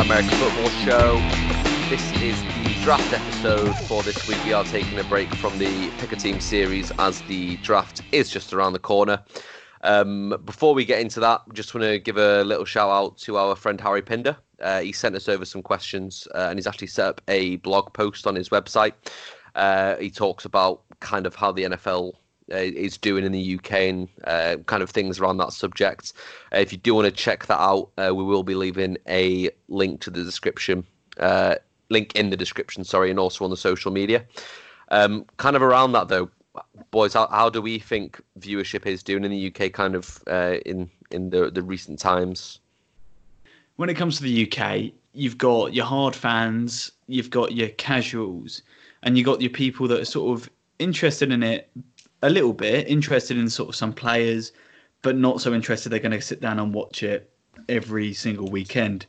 [0.00, 1.26] American Football Show.
[1.88, 4.42] This is the draft episode for this week.
[4.44, 8.28] We are taking a break from the Pick a Team series as the draft is
[8.28, 9.24] just around the corner.
[9.82, 13.38] Um, before we get into that, just want to give a little shout out to
[13.38, 14.36] our friend Harry Pinder.
[14.60, 17.92] Uh, he sent us over some questions uh, and he's actually set up a blog
[17.94, 18.92] post on his website.
[19.54, 22.12] Uh, he talks about kind of how the NFL
[22.48, 26.12] is doing in the UK and uh, kind of things around that subject.
[26.54, 29.50] Uh, if you do want to check that out, uh, we will be leaving a
[29.68, 30.84] link to the description,
[31.18, 31.56] uh,
[31.88, 34.24] link in the description, sorry, and also on the social media.
[34.90, 36.30] Um, kind of around that though,
[36.90, 39.72] boys, how, how do we think viewership is doing in the UK?
[39.72, 42.60] Kind of uh, in in the the recent times.
[43.76, 48.62] When it comes to the UK, you've got your hard fans, you've got your casuals,
[49.02, 51.70] and you've got your people that are sort of interested in it
[52.26, 54.52] a little bit, interested in sort of some players,
[55.02, 57.30] but not so interested they're going to sit down and watch it
[57.68, 59.06] every single weekend.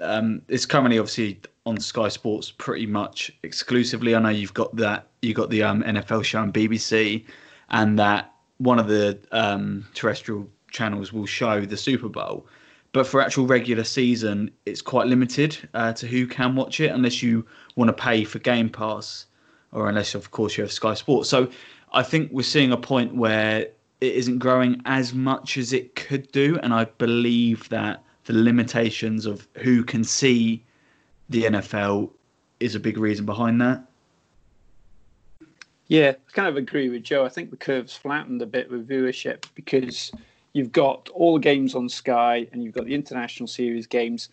[0.00, 4.14] Um, it's currently obviously on Sky Sports pretty much exclusively.
[4.14, 7.24] I know you've got that, you got the um, NFL show on BBC,
[7.70, 12.46] and that one of the um, terrestrial channels will show the Super Bowl.
[12.92, 17.22] But for actual regular season, it's quite limited uh, to who can watch it unless
[17.22, 17.44] you
[17.76, 19.26] want to pay for Game Pass,
[19.72, 21.28] or unless of course you have Sky Sports.
[21.28, 21.50] So
[21.92, 23.66] I think we're seeing a point where
[24.00, 29.26] it isn't growing as much as it could do, and I believe that the limitations
[29.26, 30.64] of who can see
[31.28, 32.10] the NFL
[32.60, 33.84] is a big reason behind that.
[35.88, 37.24] Yeah, I kind of agree with Joe.
[37.24, 40.12] I think the curve's flattened a bit with viewership because
[40.52, 44.28] you've got all the games on Sky and you've got the international series games,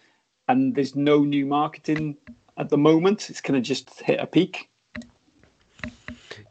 [0.50, 2.18] and there's no new marketing
[2.58, 3.30] at the moment.
[3.30, 4.70] It's kind of just hit a peak.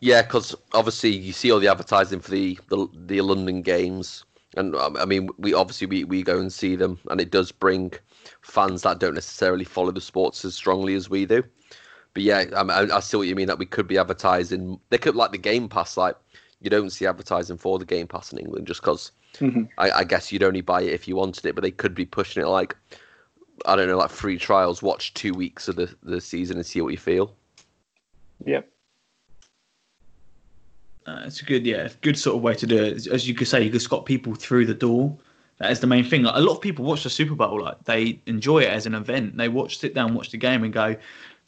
[0.05, 4.23] Yeah, because obviously you see all the advertising for the, the the London games,
[4.55, 7.51] and um, I mean we obviously we, we go and see them, and it does
[7.51, 7.91] bring
[8.43, 11.43] fans that don't necessarily follow the sports as strongly as we do.
[12.13, 13.47] But yeah, I, I, I see what you mean.
[13.47, 14.79] That we could be advertising.
[14.91, 15.97] They could like the Game Pass.
[15.97, 16.17] Like
[16.61, 19.11] you don't see advertising for the Game Pass in England just because.
[19.37, 19.63] Mm-hmm.
[19.79, 22.05] I, I guess you'd only buy it if you wanted it, but they could be
[22.05, 22.77] pushing it like
[23.65, 24.83] I don't know, like free trials.
[24.83, 27.35] Watch two weeks of the the season and see what you feel.
[28.45, 28.69] Yep.
[31.07, 33.07] Uh, it's a good, yeah, good sort of way to do it.
[33.07, 35.17] As you could say, you just got people through the door.
[35.59, 36.23] That is the main thing.
[36.23, 38.95] Like, a lot of people watch the Super Bowl, like they enjoy it as an
[38.95, 39.37] event.
[39.37, 40.97] They watch, sit down, watch the game, and go,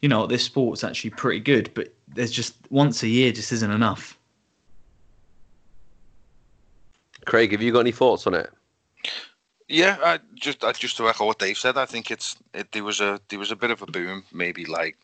[0.03, 1.71] you know, this sport's actually pretty good.
[1.75, 4.17] But there's just once a year just isn't enough.
[7.25, 8.51] Craig, have you got any thoughts on it?
[9.69, 12.85] Yeah, I just I just to echo what Dave said, I think it's it, there
[12.85, 14.97] was a there was a bit of a boom, maybe like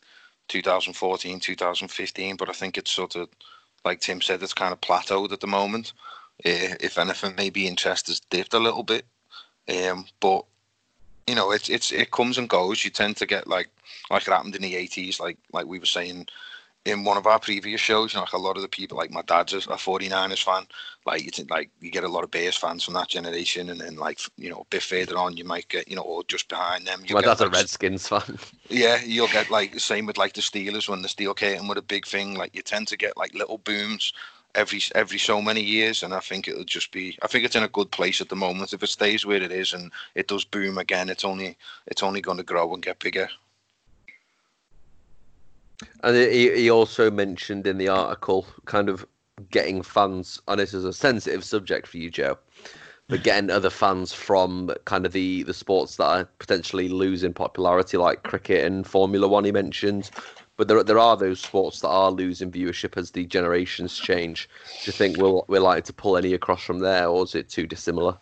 [0.47, 3.27] 2014, 2015, but I think it's sort of
[3.85, 5.93] like Tim said, it's kind of plateaued at the moment.
[6.45, 9.05] Uh, if anything, maybe interest has dipped a little bit,
[9.69, 10.45] um, but
[11.27, 12.83] you know, it's it's it comes and goes.
[12.83, 13.69] You tend to get like
[14.09, 16.27] like it happened in the 80s, like like we were saying
[16.85, 19.11] in one of our previous shows, you know, like a lot of the people, like
[19.11, 20.65] my dad's a, a 49ers fan,
[21.05, 23.95] like you like you get a lot of Bears fans from that generation, and then
[23.95, 26.85] like you know a bit further on, you might get you know, or just behind
[26.85, 27.01] them.
[27.01, 28.37] My get, dad's a Redskins fan.
[28.69, 31.77] Yeah, you'll get like the same with like the Steelers when the steel curtain were
[31.77, 32.35] a big thing.
[32.35, 34.13] Like you tend to get like little booms
[34.55, 37.17] every every so many years, and I think it'll just be.
[37.21, 38.73] I think it's in a good place at the moment.
[38.73, 41.57] If it stays where it is and it does boom again, it's only
[41.87, 43.29] it's only going to grow and get bigger.
[46.03, 49.05] And he, he also mentioned in the article kind of
[49.49, 52.37] getting fans, and this is a sensitive subject for you, Joe,
[53.07, 57.97] but getting other fans from kind of the, the sports that are potentially losing popularity,
[57.97, 60.09] like cricket and Formula One, he mentioned.
[60.55, 64.47] But there, there are those sports that are losing viewership as the generations change.
[64.83, 67.49] Do you think we'll, we're likely to pull any across from there, or is it
[67.49, 68.15] too dissimilar?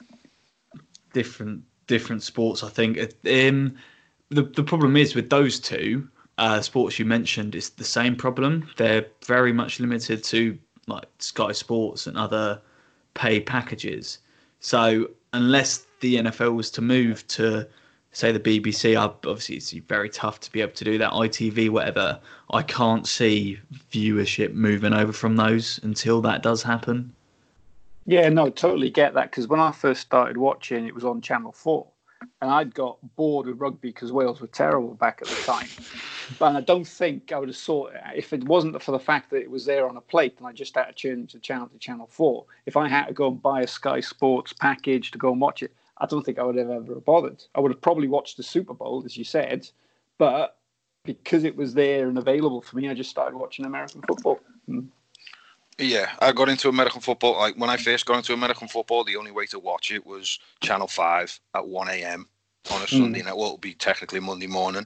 [1.11, 2.63] Different, different sports.
[2.63, 2.97] I think.
[3.29, 3.75] Um,
[4.29, 6.07] the the problem is with those two
[6.41, 8.67] uh, sports you mentioned, it's the same problem.
[8.75, 10.57] They're very much limited to
[10.87, 12.59] like Sky Sports and other
[13.13, 14.17] pay packages.
[14.59, 17.67] So unless the NFL was to move to
[18.11, 21.11] say the BBC, obviously it's very tough to be able to do that.
[21.11, 22.19] ITV, whatever.
[22.51, 23.59] I can't see
[23.91, 27.13] viewership moving over from those until that does happen.
[28.07, 31.51] Yeah, no, totally get that because when I first started watching, it was on Channel
[31.51, 31.85] Four,
[32.41, 35.67] and I'd got bored with rugby because Wales were terrible back at the time.
[36.39, 39.29] But I don't think I would have sought it if it wasn't for the fact
[39.29, 41.67] that it was there on a plate and I just had to change the channel
[41.67, 42.45] to Channel Four.
[42.65, 45.63] If I had to go and buy a Sky Sports package to go and watch
[45.63, 47.43] it, I don't think I would have ever bothered.
[47.55, 49.69] I would have probably watched the Super Bowl, as you said,
[50.17, 50.57] but
[51.03, 54.39] because it was there and available for me, I just started watching American football.
[54.69, 54.87] Mm.
[55.77, 57.37] Yeah, I got into American football.
[57.37, 60.37] Like when I first got into American football, the only way to watch it was
[60.61, 62.27] Channel Five at one a.m.
[62.69, 63.35] on a Sunday night.
[63.35, 64.85] Well, it'll be technically Monday morning,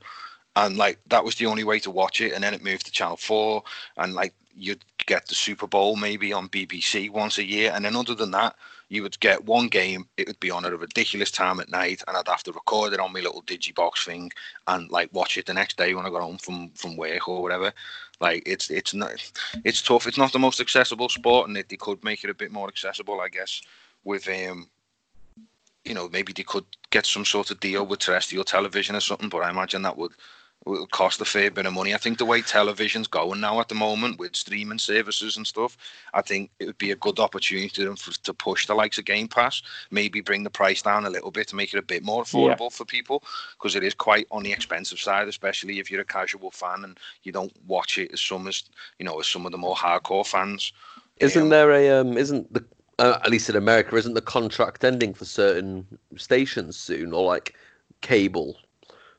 [0.55, 2.33] and like that was the only way to watch it.
[2.33, 3.63] And then it moved to Channel Four,
[3.97, 7.95] and like you'd get the Super Bowl maybe on BBC once a year, and then
[7.95, 8.55] other than that,
[8.89, 10.07] you would get one game.
[10.17, 12.93] It would be on at a ridiculous time at night, and I'd have to record
[12.93, 14.31] it on my little digibox thing
[14.67, 17.41] and like watch it the next day when I got home from from work or
[17.41, 17.73] whatever.
[18.21, 19.11] Like it's it's not
[19.63, 20.07] it's tough.
[20.07, 22.67] It's not the most accessible sport, and they, they could make it a bit more
[22.67, 23.61] accessible, I guess.
[24.03, 24.69] With um,
[25.83, 29.29] you know, maybe they could get some sort of deal with terrestrial television or something.
[29.29, 30.13] But I imagine that would
[30.65, 31.93] will cost a fair bit of money.
[31.93, 35.77] I think the way television's going now at the moment with streaming services and stuff,
[36.13, 38.97] I think it would be a good opportunity to them for, to push the likes
[38.97, 41.83] of Game Pass, maybe bring the price down a little bit to make it a
[41.83, 42.69] bit more affordable yeah.
[42.69, 43.23] for people
[43.57, 46.99] because it is quite on the expensive side, especially if you're a casual fan and
[47.23, 48.63] you don't watch it as some as
[48.99, 50.73] you know as some of the more hardcore fans.
[51.17, 52.17] Isn't um, there a um?
[52.17, 52.65] Isn't the
[52.97, 55.85] uh, at least in America, isn't the contract ending for certain
[56.17, 57.55] stations soon, or like
[58.01, 58.57] cable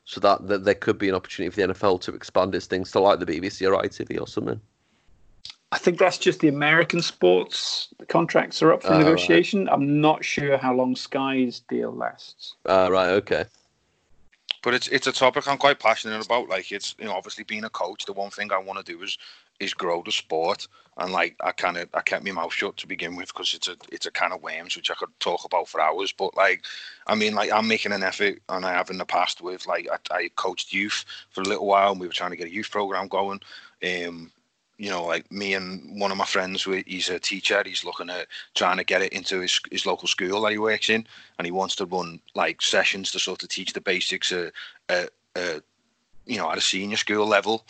[0.07, 2.91] so that, that there could be an opportunity for the NFL to expand its things
[2.91, 4.59] to like the BBC or ITV or something.
[5.73, 9.65] I think that's just the American sports the contracts are up for uh, negotiation.
[9.65, 9.73] Right.
[9.73, 12.55] I'm not sure how long Sky's deal lasts.
[12.65, 13.43] Uh, right, okay.
[14.63, 16.47] But it's it's a topic I'm quite passionate about.
[16.47, 19.03] Like it's you know obviously being a coach, the one thing I want to do
[19.03, 19.17] is
[19.59, 20.67] is grow the sport.
[20.99, 23.67] And like I kind of I kept my mouth shut to begin with because it's
[23.67, 26.11] a it's a kind of worms which I could talk about for hours.
[26.11, 26.63] But like
[27.05, 29.87] I mean like I'm making an effort and I have in the past with like
[29.91, 32.53] I, I coached youth for a little while and we were trying to get a
[32.53, 33.41] youth program going.
[33.83, 34.31] Um,
[34.77, 37.63] you know, like me and one of my friends, he's a teacher.
[37.65, 40.89] He's looking at trying to get it into his, his local school that he works
[40.89, 41.07] in,
[41.37, 44.51] and he wants to run like sessions to sort of teach the basics, uh,
[44.89, 45.59] uh,
[46.25, 47.65] you know, at a senior school level.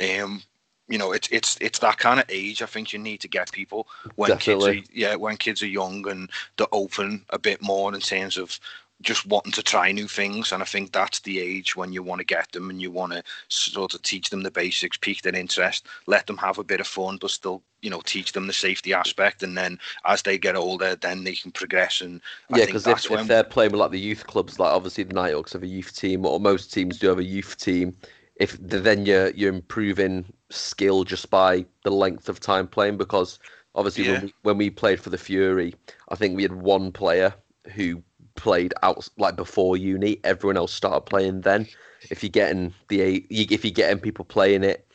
[0.00, 0.42] Um,
[0.88, 2.62] you know, it's it's it's that kind of age.
[2.62, 3.86] I think you need to get people
[4.16, 4.80] when Definitely.
[4.80, 8.36] kids are yeah when kids are young and they're open a bit more in terms
[8.36, 8.58] of
[9.02, 10.52] just wanting to try new things.
[10.52, 13.12] And I think that's the age when you want to get them and you want
[13.12, 16.80] to sort of teach them the basics, pique their interest, let them have a bit
[16.80, 19.42] of fun, but still, you know, teach them the safety aspect.
[19.42, 22.00] And then as they get older, then they can progress.
[22.00, 22.20] And
[22.52, 23.20] I yeah, because if, when...
[23.20, 25.96] if they're playing with like the youth clubs, like obviously the Nighthawks have a youth
[25.96, 27.96] team, or most teams do have a youth team
[28.36, 33.38] if then you're you're improving skill just by the length of time playing because
[33.74, 34.12] obviously yeah.
[34.12, 35.74] when, we, when we played for the Fury,
[36.08, 37.34] I think we had one player
[37.74, 38.02] who
[38.34, 40.18] played out like before uni.
[40.24, 41.66] Everyone else started playing then.
[42.10, 44.86] If you're getting the if you're getting people playing it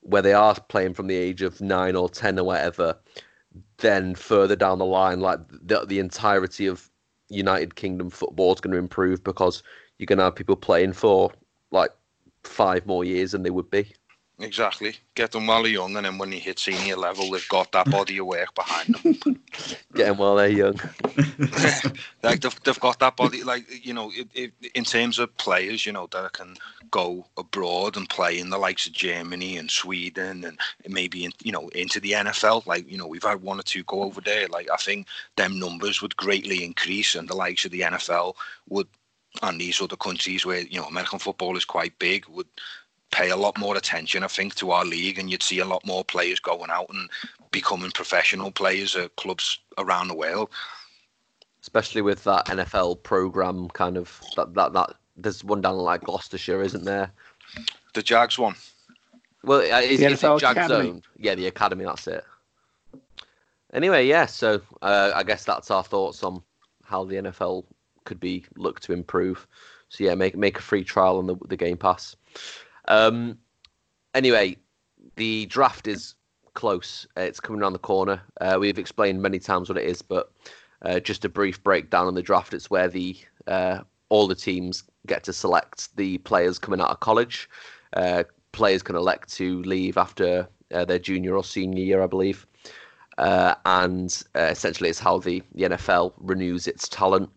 [0.00, 2.96] where they are playing from the age of nine or ten or whatever,
[3.78, 6.88] then further down the line, like the the entirety of
[7.28, 9.62] United Kingdom football is going to improve because
[9.98, 11.32] you're going to have people playing for
[11.70, 11.90] like
[12.44, 13.92] five more years than they would be.
[14.42, 14.96] Exactly.
[15.14, 17.88] Get them while they're young, and then when they hit senior level, they've got that
[17.90, 19.18] body of work behind them.
[19.94, 20.74] Get them while they're young.
[22.22, 25.86] like they've, they've got that body, like you know, it, it, in terms of players,
[25.86, 26.56] you know, that can
[26.90, 31.52] go abroad and play in the likes of Germany and Sweden, and maybe in, you
[31.52, 32.66] know into the NFL.
[32.66, 34.48] Like you know, we've had one or two go over there.
[34.48, 35.06] Like I think
[35.36, 38.34] them numbers would greatly increase, and the likes of the NFL
[38.68, 38.88] would
[39.40, 42.46] and these other countries where you know American football is quite big would
[43.12, 45.86] pay a lot more attention, I think, to our league, and you'd see a lot
[45.86, 47.08] more players going out and
[47.52, 50.50] becoming professional players at clubs around the world.
[51.60, 56.60] Especially with that NFL program, kind of that that that there's one down like Gloucestershire,
[56.62, 57.12] isn't there?
[57.94, 58.56] The Jags one.
[59.44, 61.04] Well, is, the is it Jags owned?
[61.18, 61.84] Yeah, the academy.
[61.84, 62.24] That's it.
[63.72, 64.26] Anyway, yeah.
[64.26, 66.42] So uh, I guess that's our thoughts on
[66.84, 67.64] how the NFL
[68.04, 69.46] could be looked to improve.
[69.88, 72.16] So yeah, make make a free trial on the the Game Pass.
[72.88, 73.38] Um,
[74.14, 74.56] anyway,
[75.16, 76.14] the draft is
[76.54, 77.06] close.
[77.16, 78.22] Uh, it's coming around the corner.
[78.40, 80.32] Uh, we've explained many times what it is, but
[80.82, 82.54] uh, just a brief breakdown on the draft.
[82.54, 87.00] It's where the uh, all the teams get to select the players coming out of
[87.00, 87.48] college.
[87.94, 92.46] Uh, players can elect to leave after uh, their junior or senior year, I believe.
[93.18, 97.30] and essentially, it's how the, the NFL renews its talent.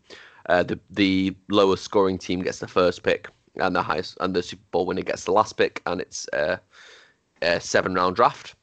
[0.48, 4.64] The the lowest scoring team gets the first pick, and the highest and the Super
[4.72, 6.58] Bowl winner gets the last pick, and it's uh,
[7.42, 8.56] a seven round draft.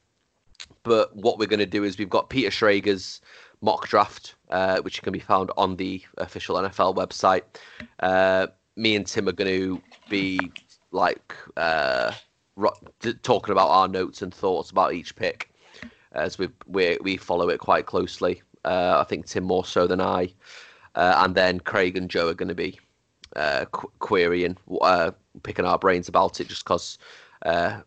[0.83, 3.21] But what we're going to do is we've got Peter Schrager's
[3.61, 7.43] mock draft, uh, which can be found on the official NFL website.
[8.01, 10.39] Uh, me and Tim are going to be
[10.91, 12.13] like uh,
[13.23, 15.51] talking about our notes and thoughts about each pick
[16.13, 18.43] as we we we follow it quite closely.
[18.65, 20.33] Uh, I think Tim more so than I
[20.95, 22.79] uh, and then Craig and Joe are going to be
[23.37, 25.11] uh, qu- querying, uh,
[25.43, 26.99] picking our brains about it, just because
[27.45, 27.81] uh,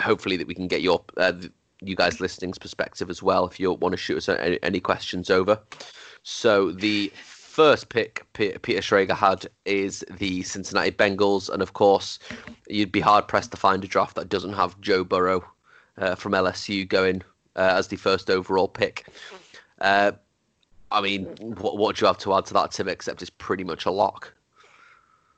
[0.00, 1.32] hopefully that we can get your uh,
[1.80, 3.46] you guys listening's perspective as well.
[3.46, 5.58] If you want to shoot us any, any questions over,
[6.22, 12.18] so the first pick Peter Schrager had is the Cincinnati Bengals, and of course,
[12.68, 15.44] you'd be hard pressed to find a draft that doesn't have Joe Burrow
[15.98, 17.22] uh, from LSU going
[17.56, 19.06] uh, as the first overall pick.
[19.80, 20.12] Uh,
[20.90, 21.24] I mean,
[21.58, 22.88] what, what do you have to add to that, Tim?
[22.88, 24.32] Except it's pretty much a lock.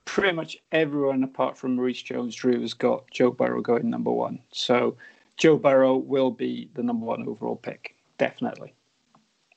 [0.04, 4.38] Pretty much everyone apart from Maurice Jones-Drew has got Joe Burrow going number one.
[4.52, 4.96] So
[5.36, 8.74] Joe Burrow will be the number one overall pick, definitely.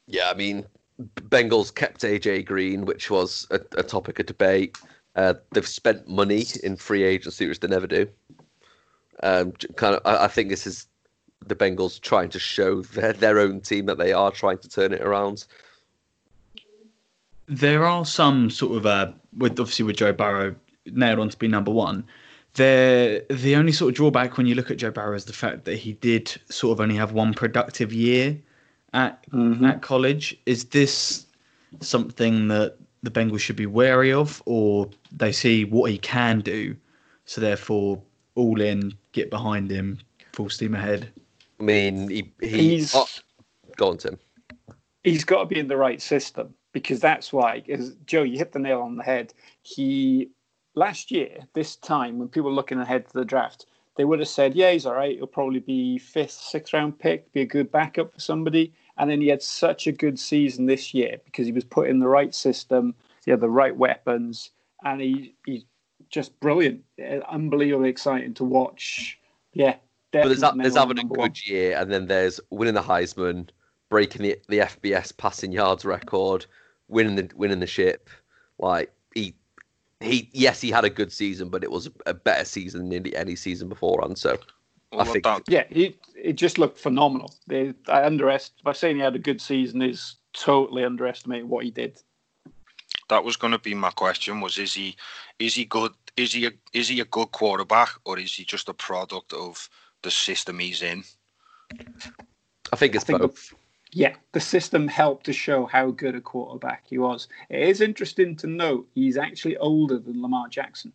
[0.08, 0.66] Yeah, I mean,
[1.00, 4.77] Bengals kept AJ Green, which was a, a topic of debate.
[5.16, 8.08] Uh, they've spent money in free agency, which they never do.
[9.24, 10.86] Um, kind of, I, I, think this is
[11.46, 14.94] the Bengals trying to show their, their own team that they are trying to turn
[14.94, 15.46] it around.
[17.48, 21.48] There are some sort of uh, with obviously with Joe Burrow nailed on to be
[21.48, 22.06] number one.
[22.53, 25.65] The the only sort of drawback when you look at Joe Burrow is the fact
[25.65, 28.38] that he did sort of only have one productive year
[28.94, 29.63] at mm-hmm.
[29.65, 30.38] at college.
[30.46, 31.25] Is this
[31.82, 36.75] something that the Bengals should be wary of, or they see what he can do,
[37.25, 38.01] so therefore
[38.36, 40.00] all in, get behind him,
[40.34, 41.10] full steam ahead?
[41.60, 43.08] I mean, he, he he's oh,
[43.75, 44.17] go on, Tim.
[45.03, 47.63] He's got to be in the right system because that's why.
[47.69, 49.34] As Joe, you hit the nail on the head.
[49.62, 50.29] He
[50.75, 53.65] last year, this time when people were looking ahead to the draft,
[53.96, 55.17] they would have said, "Yeah, he's all right.
[55.17, 59.22] He'll probably be fifth, sixth round pick, be a good backup for somebody." And then
[59.22, 62.34] he had such a good season this year because he was put in the right
[62.34, 64.51] system, he had the right weapons,
[64.84, 65.65] and he he's
[66.10, 69.19] just brilliant, uh, unbelievably exciting to watch.
[69.53, 69.75] Yeah,
[70.12, 71.34] but there's, that, there's having a good one.
[71.43, 73.50] year, and then there's winning the Heisman,
[73.89, 76.46] breaking the the FBS passing yards record,
[76.88, 78.10] winning the winning the ship.
[78.60, 79.36] Like he
[80.00, 83.36] he yes he had a good season, but it was a better season than any
[83.36, 84.17] season beforehand.
[84.17, 84.38] So
[84.91, 87.34] well, I think yeah, he it just looked phenomenal.
[87.48, 91.72] They, I underestimate by saying he had a good season is totally underestimating what he
[91.72, 92.01] did.
[93.10, 94.96] That was going to be my question: was is he
[95.39, 95.91] is he good?
[96.15, 99.70] Is he a, is he a good quarterback, or is he just a product of
[100.01, 101.03] the system he's in?
[102.72, 103.50] I think it's I think both.
[103.50, 103.56] The,
[103.94, 107.27] yeah, the system helped to show how good a quarterback he was.
[107.50, 110.91] It is interesting to note he's actually older than Lamar Jackson.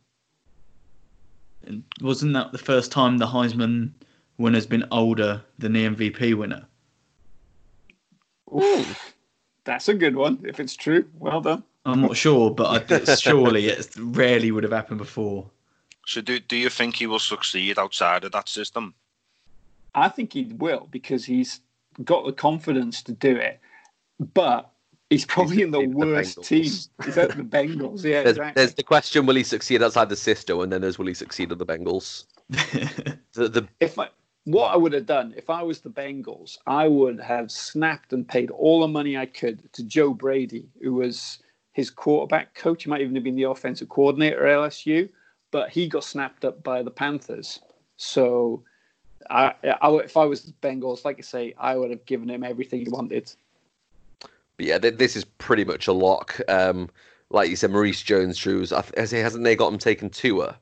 [1.64, 3.92] And wasn't that the first time the Heisman
[4.36, 6.66] winner's been older than the MVP winner?
[8.54, 9.14] Oof,
[9.64, 10.40] that's a good one.
[10.44, 11.62] If it's true, well done.
[11.84, 15.50] I'm not sure, but I, surely it rarely would have happened before.
[16.06, 18.94] So, do do you think he will succeed outside of that system?
[19.94, 21.60] I think he will because he's
[22.04, 23.60] got the confidence to do it,
[24.34, 24.70] but
[25.10, 26.62] he's probably he's in the, the worst the team.
[26.62, 28.04] He's at the Bengals.
[28.04, 28.52] Yeah, there's, exactly.
[28.56, 30.60] there's, the question: Will he succeed outside the system?
[30.60, 32.24] And then there's will he succeed at the Bengals?
[32.48, 34.08] the, the if I,
[34.44, 38.26] what I would have done if I was the Bengals, I would have snapped and
[38.26, 41.38] paid all the money I could to Joe Brady, who was
[41.72, 42.84] his quarterback coach.
[42.84, 45.08] He might even have been the offensive coordinator at LSU,
[45.50, 47.60] but he got snapped up by the Panthers.
[47.96, 48.64] So
[49.32, 52.44] I, I, if I was the Bengals, like I say, I would have given him
[52.44, 53.32] everything he wanted.
[54.20, 56.38] But yeah, this is pretty much a lock.
[56.48, 56.90] Um,
[57.30, 60.56] like you said, Maurice Jones-Drew, hasn't they got him taken to her?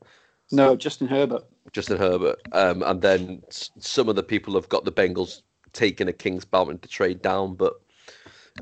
[0.53, 1.45] No, Justin Herbert.
[1.73, 2.41] Justin Herbert.
[2.53, 6.79] Um, and then some of the people have got the Bengals taking a Kings Mountain
[6.79, 7.55] to trade down.
[7.55, 7.75] But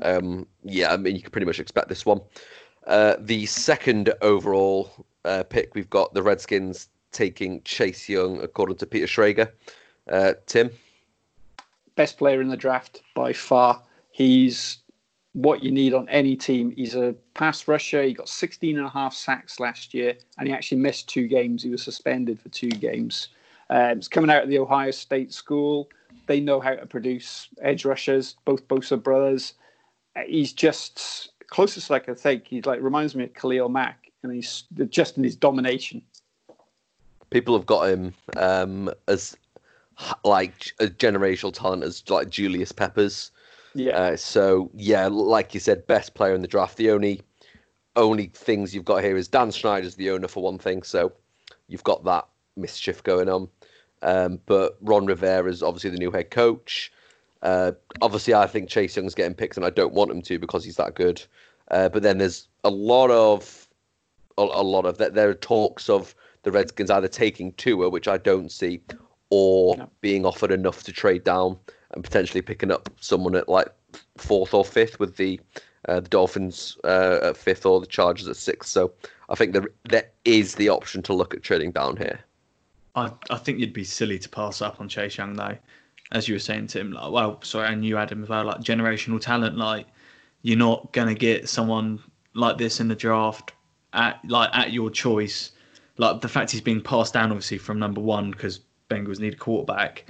[0.01, 2.21] um, yeah, I mean, you can pretty much expect this one.
[2.87, 8.87] Uh, the second overall uh, pick, we've got the Redskins taking Chase Young, according to
[8.87, 9.51] Peter Schrager.
[10.09, 10.71] Uh, Tim?
[11.95, 13.81] Best player in the draft by far.
[14.11, 14.79] He's
[15.33, 16.71] what you need on any team.
[16.71, 18.03] He's a pass rusher.
[18.03, 21.63] He got 16 and a half sacks last year, and he actually missed two games.
[21.63, 23.29] He was suspended for two games.
[23.69, 25.89] Um, he's coming out of the Ohio State school.
[26.25, 29.53] They know how to produce edge rushers, both Bosa brothers.
[30.15, 32.47] Uh, he's just closest I can think.
[32.47, 36.01] He like reminds me of Khalil Mack, and he's just in his domination.
[37.29, 39.37] People have got him um, as
[40.23, 43.31] like a generational talent as like Julius Peppers.
[43.75, 43.97] Yeah.
[43.97, 46.77] Uh, so yeah, like you said, best player in the draft.
[46.77, 47.21] The only
[47.95, 51.11] only things you've got here is Dan Snyder's the owner for one thing, so
[51.67, 53.47] you've got that mischief going on.
[54.01, 56.91] Um, but Ron Rivera is obviously the new head coach.
[57.41, 60.63] Uh, obviously, I think Chase Young's getting picked, and I don't want him to because
[60.63, 61.21] he's that good.
[61.71, 63.67] Uh, but then there's a lot of
[64.37, 65.13] a, a lot of that.
[65.13, 68.81] There are talks of the Redskins either taking Tua, which I don't see,
[69.29, 69.89] or no.
[70.01, 71.57] being offered enough to trade down
[71.91, 73.67] and potentially picking up someone at like
[74.17, 75.39] fourth or fifth with the
[75.87, 78.69] uh, the Dolphins uh, at fifth or the Chargers at sixth.
[78.69, 78.91] So
[79.29, 82.19] I think there there is the option to look at trading down here.
[82.95, 85.57] I, I think you'd be silly to pass up on Chase Young though,
[86.11, 86.91] as you were saying to him.
[86.91, 88.45] Like, well, sorry, and you Adam as well.
[88.45, 89.57] Like generational talent.
[89.57, 89.87] Like,
[90.41, 91.99] you're not gonna get someone
[92.33, 93.53] like this in the draft
[93.93, 95.51] at like at your choice,
[95.97, 99.37] like the fact he's being passed down obviously from number one because Bengals need a
[99.37, 100.05] quarterback.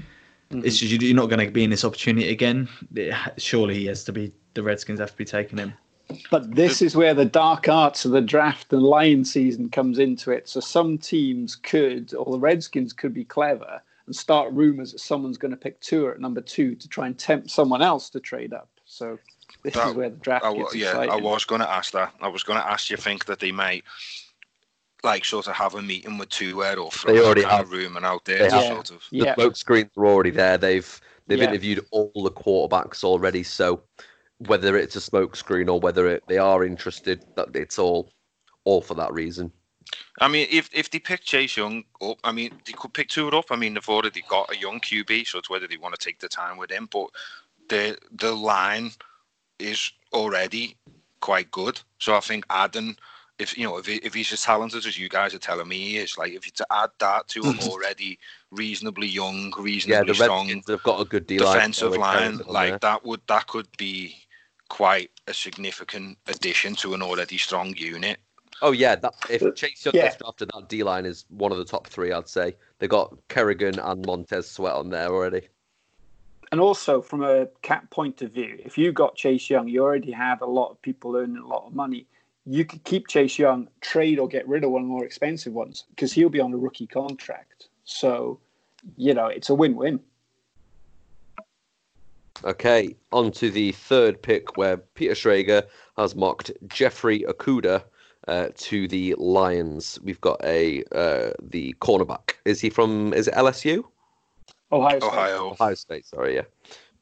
[0.52, 0.66] Mm-hmm.
[0.66, 2.68] It's just you're not going to be in this opportunity again.
[2.96, 4.32] It, surely he has to be.
[4.56, 5.74] The Redskins have to be taking him.
[6.32, 10.32] But this is where the dark arts of the draft and lion season comes into
[10.32, 10.50] it.
[10.50, 15.38] So some teams could, or the Redskins could be clever and start rumors that someone's
[15.38, 18.54] going to pick Tua at number two to try and tempt someone else to trade
[18.54, 18.70] up.
[18.86, 19.20] So
[19.64, 21.12] this That- is where the draft I, gets yeah, exciting.
[21.12, 22.12] I was going to ask that.
[22.22, 23.84] I was going to ask you think that they might
[25.04, 27.72] like sort of have a meeting with Tua or throw They already kind have.
[27.72, 28.68] room and out there They have.
[28.68, 29.34] sort of The Yeah.
[29.36, 30.58] smoke screens are already there.
[30.58, 31.50] They've they've Yeah.
[31.50, 33.44] interviewed all the quarterbacks already.
[33.44, 33.84] So
[34.40, 38.12] whether it's a smoke screen or whether it, they are interested, that it's all
[38.66, 39.52] all for that reason.
[40.20, 43.38] I mean, if if they pick Chase Young up, I mean, they could pick Tua
[43.38, 43.46] up.
[43.52, 46.20] I mean, they've already got a young QB, so it's whether they want to take
[46.20, 46.88] the time with him.
[46.92, 47.08] But
[47.70, 48.92] the the line
[49.60, 50.78] is already
[51.22, 52.98] quite good, so I think adding,
[53.40, 55.78] if you know, if he, if he's as talented as you guys are telling me
[55.78, 58.20] he is, like if you to add that to an already
[58.52, 61.56] reasonably young, Yeah, reasonably the strong Redskins have got a good D line.
[61.56, 62.82] defensive line, like that.
[62.82, 64.16] that would that could be
[64.68, 68.20] quite a significant addition to an already strong unit.
[68.62, 70.04] Oh yeah, that, if uh, Chase Young Yeah.
[70.04, 72.12] gets drafted, that D line is one of the top three.
[72.12, 75.48] I'd say they got Kerrigan and Montez Sweat on there already.
[76.52, 80.12] And also, from a cap point of view, if you got Chase Young, you already
[80.12, 82.08] have a lot of people earning a lot of money.
[82.52, 85.54] You could keep Chase Young, trade or get rid of one of the more expensive
[85.54, 87.68] ones because he'll be on a rookie contract.
[87.84, 88.40] So,
[88.98, 90.00] you know, it's a win-win.
[92.44, 95.62] Okay, on to the third pick where Peter Schrager
[95.96, 97.84] has mocked Jeffrey Okudah
[98.28, 100.00] uh, to the Lions.
[100.02, 102.34] We've got a uh, the cornerback.
[102.46, 103.14] Is he from?
[103.14, 103.84] Is it LSU?
[104.72, 105.08] Ohio State.
[105.08, 105.50] Ohio.
[105.52, 106.06] Ohio State.
[106.08, 106.44] Sorry, yeah.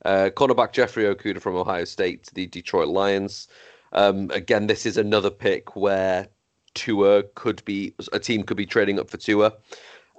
[0.03, 3.47] Uh, cornerback Jeffrey Okudah from Ohio State to the Detroit Lions.
[3.93, 6.27] Um, again, this is another pick where
[6.73, 9.53] Tua could be a team could be trading up for Tua.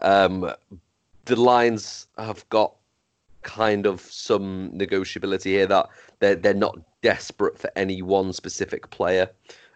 [0.03, 0.51] Um,
[1.25, 2.75] the Lions have got
[3.43, 9.31] kind of some negotiability here that they're they're not desperate for any one specific player.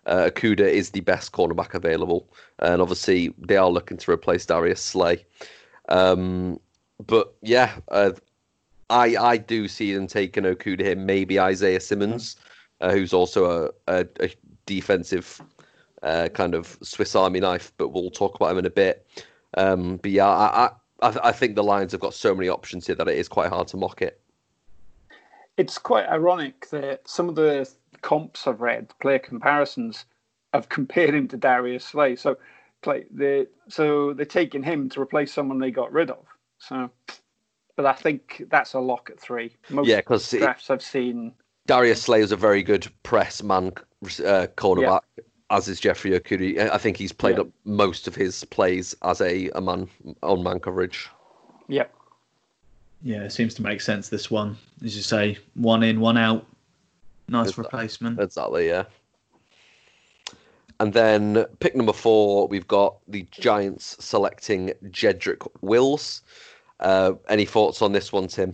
[0.07, 2.29] Uh, Okudah is the best cornerback available,
[2.59, 5.25] and obviously they are looking to replace Darius Slay.
[5.89, 6.59] Um,
[7.07, 8.13] but yeah, uh,
[8.91, 10.97] I I do see them taking Okudah here.
[10.97, 12.37] Maybe Isaiah Simmons,
[12.83, 14.31] uh, who's also a, a, a
[14.66, 15.40] defensive
[16.03, 19.07] uh, kind of Swiss Army knife, but we'll talk about him in a bit.
[19.57, 22.87] Um, but yeah, I, I I I think the Lions have got so many options
[22.87, 24.21] here that it is quite hard to mock it.
[25.57, 30.07] It's quite ironic that some of the comps I've read, player comparisons,
[30.53, 32.16] have compared him to Darius Slay.
[32.16, 32.37] So,
[33.11, 36.25] they so they're taking him to replace someone they got rid of.
[36.59, 36.90] So,
[37.77, 39.55] but I think that's a lock at three.
[39.68, 41.35] Most Yeah, because drafts I've seen
[41.66, 43.68] Darius Slay is a very good press man
[44.05, 45.03] uh, cornerback,
[45.51, 46.70] as is Jeffrey Okudah.
[46.70, 47.42] I think he's played Yeah.
[47.42, 49.88] up most of his plays as a, a man
[50.22, 51.09] on man coverage.
[51.68, 51.94] Yep.
[53.05, 54.09] Yeah, it seems to make sense.
[54.09, 56.46] This one, as you say, one in, one out.
[57.29, 58.20] Nice Is that- replacement.
[58.20, 58.85] Exactly, yeah.
[60.81, 66.22] And then pick number four, we've got the Giants selecting Jedrick Wills.
[66.81, 68.53] Uh, any thoughts on this one, Tim?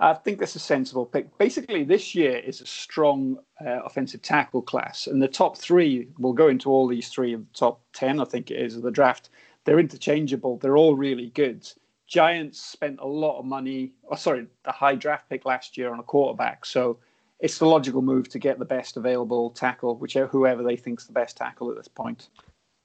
[0.00, 1.36] I think that's a sensible pick.
[1.38, 6.32] Basically, this year is a strong uh, offensive tackle class, and the top three will
[6.32, 8.20] go into all these three of the top ten.
[8.20, 9.30] I think it is of the draft.
[9.64, 10.58] They're interchangeable.
[10.58, 11.68] They're all really good.
[12.06, 13.92] Giants spent a lot of money.
[14.08, 16.64] Oh, sorry, the high draft pick last year on a quarterback.
[16.64, 16.98] So
[17.40, 21.12] it's the logical move to get the best available tackle, whichever whoever they think's the
[21.12, 22.28] best tackle at this point.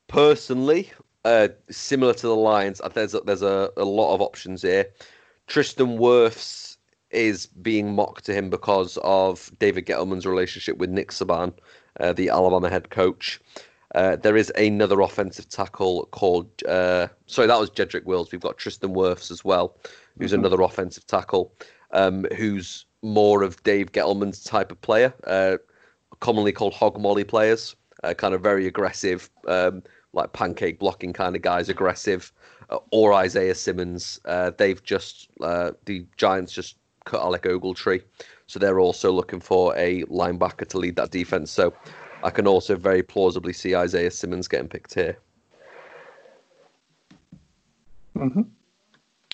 [0.08, 0.92] Personally,
[1.26, 4.88] uh, similar to the Lions, there's a, there's a, a lot of options here.
[5.48, 6.73] Tristan Wirfs
[7.14, 11.54] is being mocked to him because of David Gettleman's relationship with Nick Saban,
[12.00, 13.40] uh, the Alabama head coach.
[13.96, 18.32] Uh, there is another offensive tackle called, uh, sorry, that was Jedrick Wills.
[18.32, 19.78] We've got Tristan Wirfs as well,
[20.18, 20.40] who's Mhm.
[20.40, 21.54] another offensive tackle,
[21.92, 25.58] um, who's more of Dave Gettleman's type of player, uh,
[26.22, 31.36] commonly called hog molly players, uh, kind of very aggressive, um, like pancake blocking kind
[31.36, 32.32] of guys, aggressive,
[32.72, 34.20] uh, or Isaiah Simmons.
[34.26, 38.04] Uh, they've just, uh, the Giants just cut Alec Ogletree,
[38.48, 41.52] so they're also looking for a linebacker to lead that defense.
[41.52, 41.74] So
[42.24, 45.18] I can also very plausibly see Isaiah Simmons getting picked here.
[48.16, 48.42] Mm-hmm.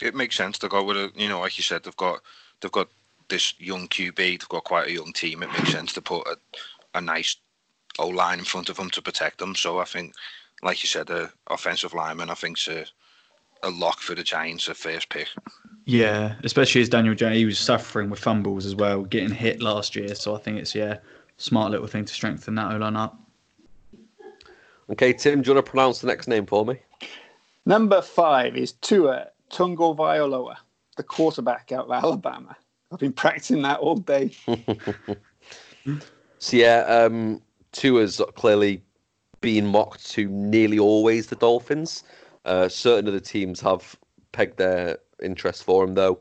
[0.01, 2.21] It makes sense to go with a, you know, like you said, they've got
[2.62, 2.89] they've got
[3.27, 5.43] this young QB, they've got quite a young team.
[5.43, 6.38] It makes sense to put a,
[6.95, 7.36] a nice
[7.99, 9.55] O line in front of them to protect them.
[9.55, 10.13] So I think,
[10.63, 12.86] like you said, a offensive lineman, I think's a,
[13.62, 15.27] a lock for the Giants at first pick.
[15.89, 19.95] Yeah, especially as Daniel Jones, he was suffering with fumbles as well, getting hit last
[19.95, 20.13] year.
[20.13, 20.99] So I think it's yeah,
[21.38, 23.19] smart little thing to strengthen that O line up.
[24.91, 26.75] Okay, Tim, do you want to pronounce the next name for me?
[27.65, 30.58] Number five is Tua Tagovailoa,
[30.95, 32.56] the quarterback out of Alabama.
[32.91, 34.32] I've been practicing that all day.
[36.41, 37.41] So yeah, um,
[37.73, 38.82] Tua's clearly
[39.41, 42.04] been mocked to nearly always the Dolphins.
[42.45, 43.97] Uh, certain of the teams have
[44.32, 46.19] pegged their interest for him, though.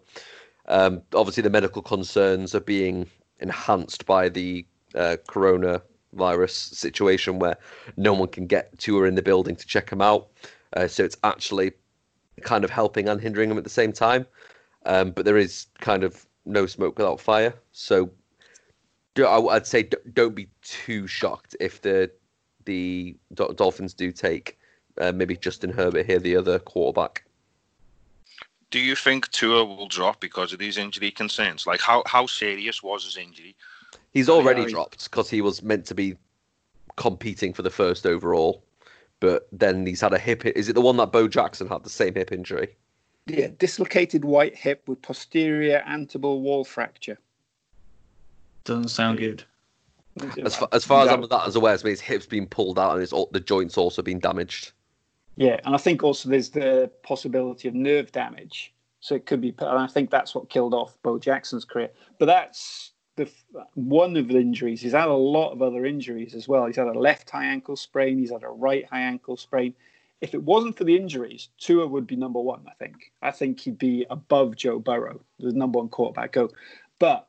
[0.66, 3.06] Um, obviously, the medical concerns are being
[3.40, 7.56] enhanced by the uh, coronavirus situation where
[7.96, 10.28] no one can get Tua in the building to check him out.
[10.76, 11.72] Uh, so it's actually
[12.42, 14.26] kind of helping and hindering him at the same time.
[14.86, 17.54] Um, but there is kind of no smoke without fire.
[17.72, 18.10] So
[19.18, 22.10] I- I'd say don't be too shocked if the
[22.64, 24.58] the Dolphins do take
[25.00, 27.24] uh, maybe Justin Herbert here, the other quarterback.
[28.70, 31.66] Do you think Tua will drop because of these injury concerns?
[31.66, 33.56] Like, how, how serious was his injury?
[34.12, 36.16] He's already Yeah, dropped because he was meant to be
[36.96, 38.62] competing for the first overall,
[39.20, 40.44] but then he's had a hip.
[40.44, 42.76] Is it the one that Bo Jackson had the same hip injury?
[43.26, 47.18] Yeah, dislocated white hip with posterior antable wall fracture.
[48.64, 49.44] Doesn't sound good.
[50.42, 52.78] As far as, far as I'm That- that as aware, as his hip's been pulled
[52.78, 54.72] out and his, the joints also been damaged.
[55.38, 58.74] Yeah, and I think also there's the possibility of nerve damage.
[59.00, 61.90] So it could be, and I think that's what killed off Bo Jackson's career.
[62.18, 63.30] But that's the
[63.74, 64.80] one of the injuries.
[64.80, 66.66] He's had a lot of other injuries as well.
[66.66, 68.18] He's had a left high ankle sprain.
[68.18, 69.74] He's had a right high ankle sprain.
[70.20, 72.62] If it wasn't for the injuries, Tua would be number one.
[72.66, 73.12] I think.
[73.22, 76.32] I think he'd be above Joe Burrow, the number one quarterback.
[76.32, 76.50] Go,
[76.98, 77.28] but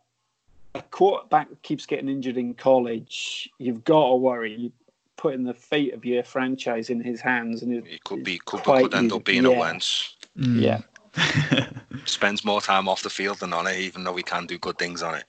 [0.74, 4.72] a quarterback keeps getting injured in college, you've got to worry.
[5.20, 8.40] You putting the fate of your franchise in his hands, and it, It could be,
[8.40, 9.16] could, quite could end easy.
[9.16, 9.60] up being a Yeah.
[9.60, 10.16] Wentz.
[10.38, 10.62] Mm.
[10.62, 11.70] yeah.
[12.06, 14.78] Spends more time off the field than on it, even though he can do good
[14.78, 15.26] things on it.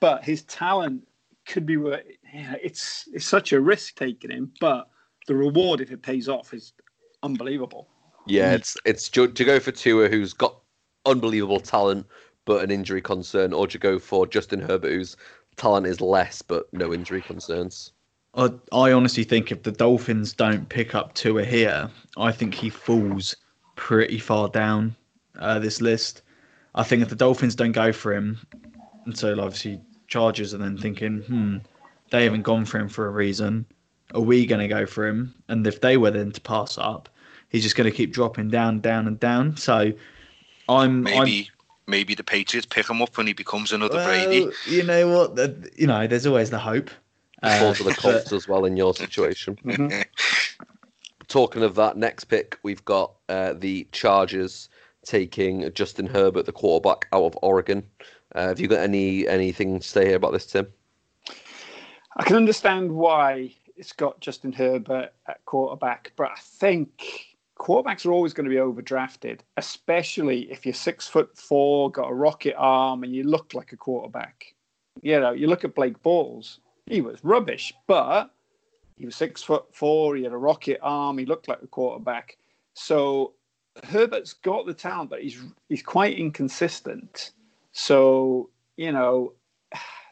[0.00, 1.06] but his talent
[1.46, 2.02] could be worth.
[2.32, 4.88] Yeah, it's it's such a risk taking him, but
[5.26, 6.72] the reward if it pays off is
[7.22, 7.88] unbelievable.
[8.26, 10.56] Yeah, it's it's to, to go for Tua, who's got
[11.06, 12.06] unbelievable talent
[12.46, 15.16] but an injury concern, or to go for Justin Herbert, whose
[15.56, 17.92] talent is less but no injury concerns.
[18.34, 22.70] I, I honestly think if the Dolphins don't pick up Tua here, I think he
[22.70, 23.34] falls
[23.76, 24.94] pretty far down
[25.38, 26.22] uh, this list.
[26.74, 28.38] I think if the Dolphins don't go for him,
[29.04, 31.56] and so obviously Chargers are then thinking, hmm,
[32.10, 33.66] they haven't gone for him for a reason.
[34.14, 35.34] Are we going to go for him?
[35.48, 37.08] And if they were then to pass up,
[37.48, 39.56] he's just going to keep dropping down, down, and down.
[39.56, 39.92] So
[40.68, 41.50] I'm Maybe
[41.86, 44.48] maybe the Patriots pick him up when he becomes I'm, another Brady.
[44.66, 45.78] you know what?
[45.78, 46.90] You know, there's always the hope.
[47.42, 49.56] Uh, for the Colts as well in your situation.
[51.28, 54.68] Talking of that next pick, we've got uh, the Chargers
[55.04, 57.84] taking Justin Herbert, the quarterback out of Oregon.
[58.34, 60.66] Uh, have you got any anything to say here about this, Tim?
[62.16, 68.12] I can understand why it's got Justin Herbert at quarterback, but I think quarterbacks are
[68.12, 73.04] always going to be overdrafted, especially if you're six foot four, got a rocket arm,
[73.04, 74.54] and you look like a quarterback.
[75.02, 76.58] You know, you look at Blake Bortles,
[76.90, 78.30] he was rubbish, but
[78.96, 82.36] he was six foot four, he had a rocket arm, he looked like a quarterback.
[82.74, 83.32] So
[83.84, 87.32] Herbert's got the talent, but he's he's quite inconsistent.
[87.72, 89.32] So, you know,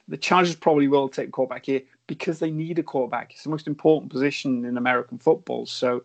[0.07, 3.33] the Chargers probably will take quarterback here because they need a quarterback.
[3.33, 5.67] It's the most important position in American football.
[5.67, 6.05] So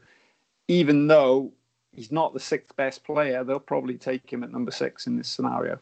[0.67, 1.51] even though
[1.91, 5.27] he's not the sixth best player, they'll probably take him at number six in this
[5.29, 5.79] scenario.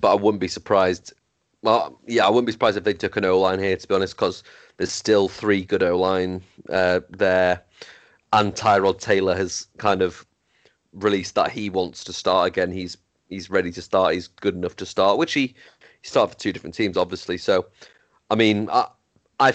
[0.00, 1.14] But I wouldn't be surprised.
[1.62, 3.94] Well, yeah, I wouldn't be surprised if they took an O line here, to be
[3.94, 4.42] honest, because
[4.78, 7.62] there's still three good O line uh, there,
[8.32, 10.26] and Tyrod Taylor has kind of
[10.92, 12.72] released that he wants to start again.
[12.72, 12.96] He's
[13.28, 14.14] he's ready to start.
[14.14, 15.54] He's good enough to start, which he
[16.02, 17.36] he started for two different teams, obviously.
[17.36, 17.66] So,
[18.30, 18.86] I mean, I
[19.38, 19.52] I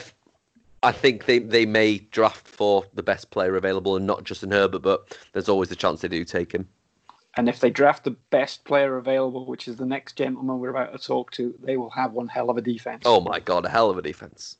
[0.84, 4.84] I think they they may draft for the best player available and not Justin Herbert,
[4.84, 6.68] but there's always the chance they do take him.
[7.38, 10.94] And if they draft the best player available, which is the next gentleman we're about
[10.94, 13.04] to talk to, they will have one hell of a defense.
[13.06, 14.58] Oh my god, a hell of a defense.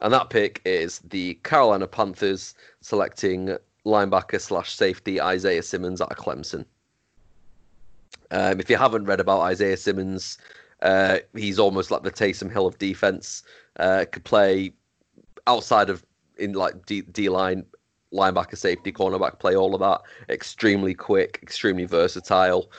[0.00, 3.56] And that pick is the Carolina Panthers selecting
[3.86, 6.64] linebacker slash safety Isaiah Simmons out of Clemson.
[8.30, 10.38] Um, if you haven't read about Isaiah Simmons,
[10.82, 13.42] uh, he's almost like the Taysom Hill of defense.
[13.78, 14.72] Uh, could play
[15.46, 16.04] outside of
[16.36, 17.64] in like D, D line,
[18.12, 20.02] linebacker, safety, cornerback, play all of that.
[20.32, 22.70] Extremely quick, extremely versatile.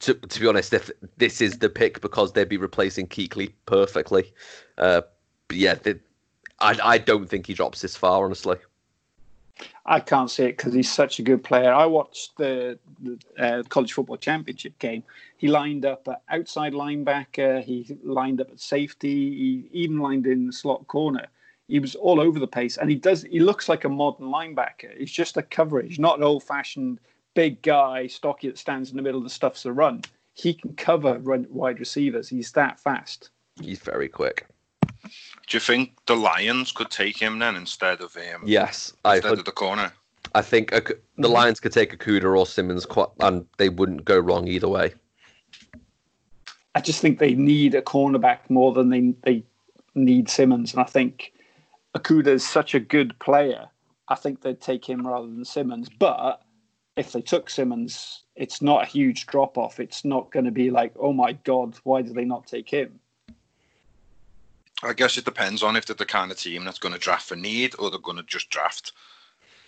[0.00, 4.32] To, to be honest, if this is the pick because they'd be replacing Kuechly perfectly.
[4.78, 5.02] Uh,
[5.50, 5.98] yeah, the,
[6.60, 8.56] I I don't think he drops this far, honestly.
[9.86, 11.72] I can't see it because he's such a good player.
[11.72, 15.02] I watched the, the uh, college football championship game.
[15.36, 17.62] He lined up at outside linebacker.
[17.62, 19.30] He lined up at safety.
[19.30, 21.26] He even lined in slot corner.
[21.70, 23.22] He was all over the place, and he does.
[23.22, 24.98] He looks like a modern linebacker.
[24.98, 26.98] He's just a coverage, not an old-fashioned
[27.34, 30.02] big guy, stocky that stands in the middle of the stuff's a run.
[30.34, 32.28] He can cover run wide receivers.
[32.28, 33.30] He's that fast.
[33.62, 34.48] He's very quick.
[34.82, 38.42] Do you think the Lions could take him then instead of him?
[38.44, 39.92] Yes, I instead of the corner.
[40.34, 41.32] I think a, the Mhm.
[41.32, 44.92] Lions could take Okudah or Simmons, quite, and they wouldn't go wrong either way.
[46.74, 49.44] I just think they need a cornerback more than they they
[49.94, 51.32] need Simmons, and I think
[51.96, 53.68] Okudah is such a good player.
[54.08, 55.88] I think they'd take him rather than Simmons.
[55.88, 56.42] But
[56.96, 59.80] if they took Simmons, it's not a huge drop off.
[59.80, 63.00] It's not going to be like, oh my god, why did they not take him?
[64.82, 67.28] I guess it depends on if they're the kind of team that's going to draft
[67.28, 68.92] for need or they're going to just draft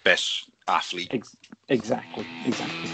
[0.04, 1.08] best athlete.
[1.12, 1.36] Ex-
[1.68, 2.90] exactly, exactly.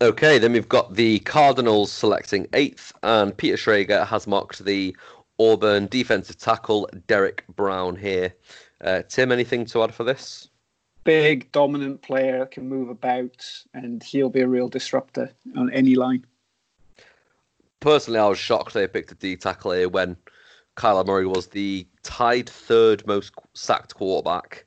[0.00, 4.96] Okay, then we've got the Cardinals selecting eighth, and Peter Schrager has marked the
[5.40, 8.32] Auburn defensive tackle Derrick Brown here.
[8.80, 10.50] Uh, Tim, anything to add for this?
[11.02, 16.24] Big, dominant player can move about, and he'll be a real disruptor on any line.
[17.80, 20.16] Personally, I was shocked they picked a D tackle here when
[20.76, 24.64] Kyler Murray was the tied third most sacked quarterback.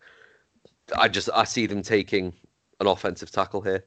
[0.97, 2.33] I just I see them taking
[2.81, 3.85] an offensive tackle here.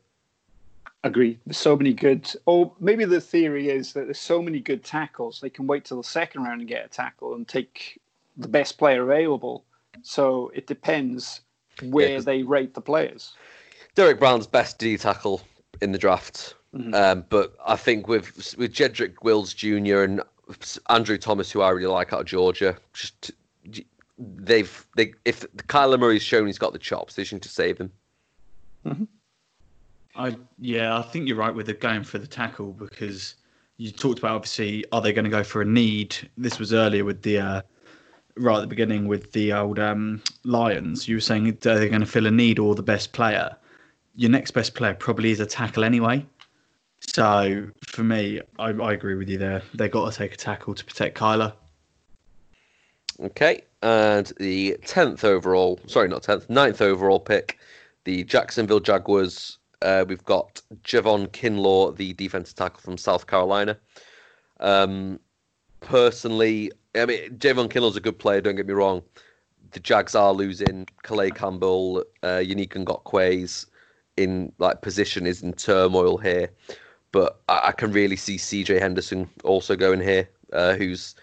[1.04, 1.38] Agree.
[1.46, 2.30] There's so many good.
[2.46, 5.98] Or maybe the theory is that there's so many good tackles they can wait till
[5.98, 8.00] the second round and get a tackle and take
[8.38, 9.64] the best player available.
[10.02, 11.42] So it depends
[11.82, 13.34] where 'cause- they rate the players.
[13.94, 15.42] Derrick Brown's best D tackle
[15.80, 16.54] in the draft.
[16.74, 16.94] Mhm.
[16.94, 20.02] Um, but I think with with Jedrick Wills Jr.
[20.02, 20.22] and
[20.88, 23.30] Andrew Thomas, who I really like out of Georgia, just
[24.18, 27.92] they've they if Kyler Murray's shown he's got the chops, they should to save him.
[30.16, 33.35] I yeah, I think you're right with the going for the tackle because
[33.77, 36.16] you talked about obviously are they going to go for a need?
[36.37, 37.62] This was earlier with the uh,
[38.37, 41.09] right at the beginning with the old um, Lions.
[41.09, 43.57] You were saying are they going to fill a need or the best player?
[44.16, 46.24] Your next best player probably is a tackle anyway.
[47.00, 49.62] So for me, I, I agree with you there.
[49.74, 51.53] They got to take a tackle to protect Kyler.
[53.20, 57.59] Okay, and the tenth overall, sorry, not tenth, 9th overall pick,
[58.05, 59.59] the Jacksonville Jaguars.
[59.84, 63.76] Uh, we've got Javon Kinlaw, the defensive tackle from South Carolina.
[64.60, 65.20] Um,
[65.80, 68.40] personally, I mean, Javon Kinlaw's a good player.
[68.40, 69.02] Don't get me wrong.
[69.72, 73.66] The Jags are losing Calais Campbell, uh, Yannick Ngakoue's
[74.16, 76.50] in like position is in turmoil here,
[77.12, 81.14] but I, I can really see CJ Henderson also going here, uh, who's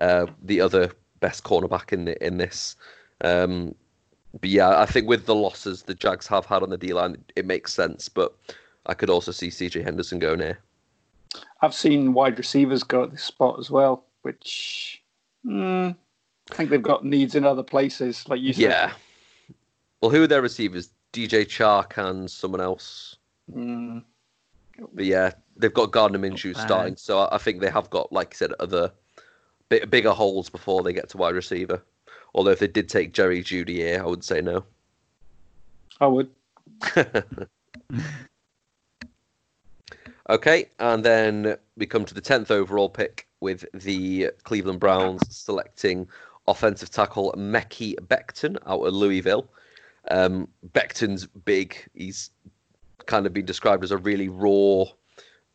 [0.00, 2.76] uh, the other best cornerback in the, in this.
[3.22, 3.74] Um,
[4.38, 7.24] but yeah, I think with the losses the Jags have had on the D line,
[7.36, 8.08] it makes sense.
[8.08, 8.34] But
[8.86, 10.58] I could also see CJ Henderson going here.
[11.62, 15.02] I've seen wide receivers go at this spot as well, which
[15.46, 15.94] mm,
[16.50, 18.62] I think they've got needs in other places, like you said.
[18.62, 18.92] Yeah.
[20.00, 20.90] Well, who are their receivers?
[21.12, 23.16] DJ Chark and someone else.
[23.52, 24.04] Mm,
[24.92, 26.62] But yeah, they've got Gardner Minshew bad.
[26.62, 28.92] starting, so I I think they have got, like you said, other
[29.68, 31.82] bigger holes before they get to wide receiver.
[32.34, 34.64] Although if they did take Jerry Jeudy here, I would say no.
[36.00, 36.30] I would.
[40.30, 46.06] Okay, and then we come to the 10th overall pick with the Cleveland Browns selecting
[46.46, 49.48] offensive tackle Mekhi Becton out of Louisville.
[50.08, 51.84] Um, Becton's big.
[51.94, 52.30] He's
[53.06, 54.84] kind of been described as a really raw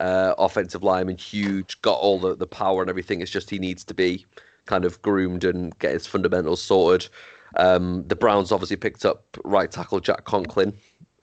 [0.01, 3.21] uh, offensive lineman, huge, got all the, the power and everything.
[3.21, 4.25] It's just he needs to be
[4.65, 7.09] kind of groomed and get his fundamentals sorted.
[7.57, 10.73] Um, the Browns obviously picked up right tackle Jack Conklin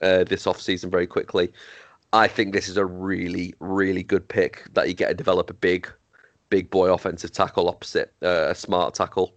[0.00, 1.52] uh, this offseason very quickly.
[2.12, 5.54] I think this is a really, really good pick that you get to develop a
[5.54, 5.90] big,
[6.50, 9.34] big boy offensive tackle opposite uh, a smart tackle.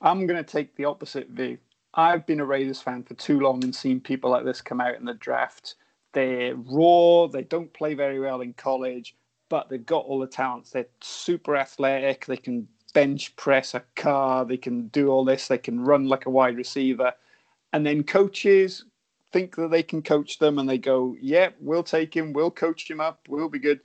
[0.00, 1.58] I'm going to take the opposite view.
[1.94, 4.96] I've been a Raiders fan for too long and seen people like this come out
[4.96, 5.76] in the draft.
[6.12, 9.14] They're raw, they don't play very well in college,
[9.48, 10.70] but they've got all the talents.
[10.70, 15.58] They're super athletic, they can bench press a car, they can do all this, they
[15.58, 17.12] can run like a wide receiver.
[17.72, 18.84] And then coaches
[19.32, 22.88] think that they can coach them and they go, yeah, we'll take him, we'll coach
[22.88, 23.80] him up, we'll be good.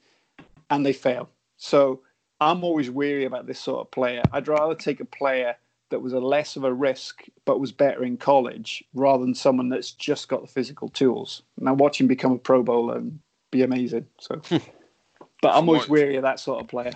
[0.69, 1.29] And they fail.
[1.57, 2.01] So
[2.39, 4.21] I'm always weary about this sort of player.
[4.31, 5.55] I'd rather take a player
[5.89, 9.69] that was a less of a risk but was better in college rather than someone
[9.69, 11.41] that's just got the physical tools.
[11.57, 13.19] Now watch him become a Pro Bowler and
[13.51, 14.05] be amazing.
[14.19, 14.39] So,
[15.41, 16.93] but I'm always what- weary of that sort of player.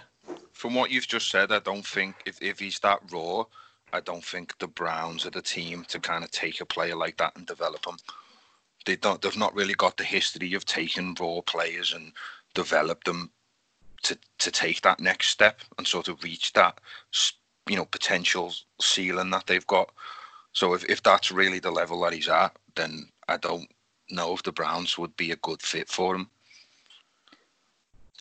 [0.52, 3.44] from what you've just said, I don't think if, if he's that raw,
[3.92, 7.18] I don't think the Browns are the team to kind of take a player like
[7.18, 7.98] that and develop him.
[8.86, 9.22] They don't.
[9.22, 12.12] They've not really got the history of taking raw players and
[12.54, 13.32] develop them
[14.04, 16.80] to to take that next step and sort of reach that
[17.70, 19.92] you know potential ceiling that they've got.
[20.52, 23.68] So if, if that's really the level that he's at, then I don't
[24.10, 26.30] know if the Browns would be a good fit for him.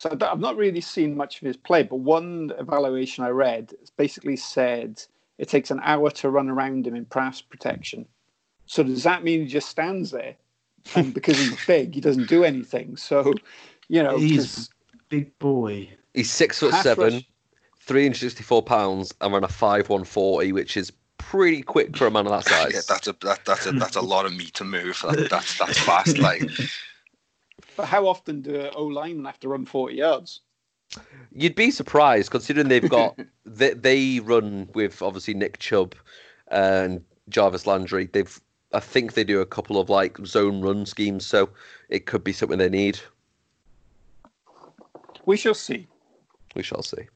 [0.03, 4.35] So I've not really seen much of his play, but one evaluation I read basically
[4.35, 5.01] said
[5.37, 8.05] it takes an hour to run around him in pass protection.
[8.65, 10.35] So does that mean he just stands there?
[10.95, 12.97] And because he's big, he doesn't do anything.
[12.97, 13.33] So,
[13.87, 14.69] you know, he's
[15.07, 15.89] big boy.
[16.13, 17.27] He's six foot seven, rush.
[17.79, 22.27] 364 pounds, and ran a five one forty, which is pretty quick for a man
[22.27, 22.73] of that size.
[22.73, 25.01] yeah, that's a that, that's a that's a lot of meat to move.
[25.07, 26.17] That, that's that's fast.
[26.17, 26.43] Like,
[27.75, 30.41] but how often do O linemen have to run forty yards?
[31.31, 35.95] You'd be surprised considering they've got they, they run with obviously Nick Chubb
[36.51, 38.09] uh, and Jarvis Landry.
[38.11, 38.39] They've
[38.73, 41.49] I think they do a couple of like zone run schemes, so
[41.89, 42.99] it could be something they need.
[45.25, 45.87] We shall see.
[46.55, 47.07] We shall see.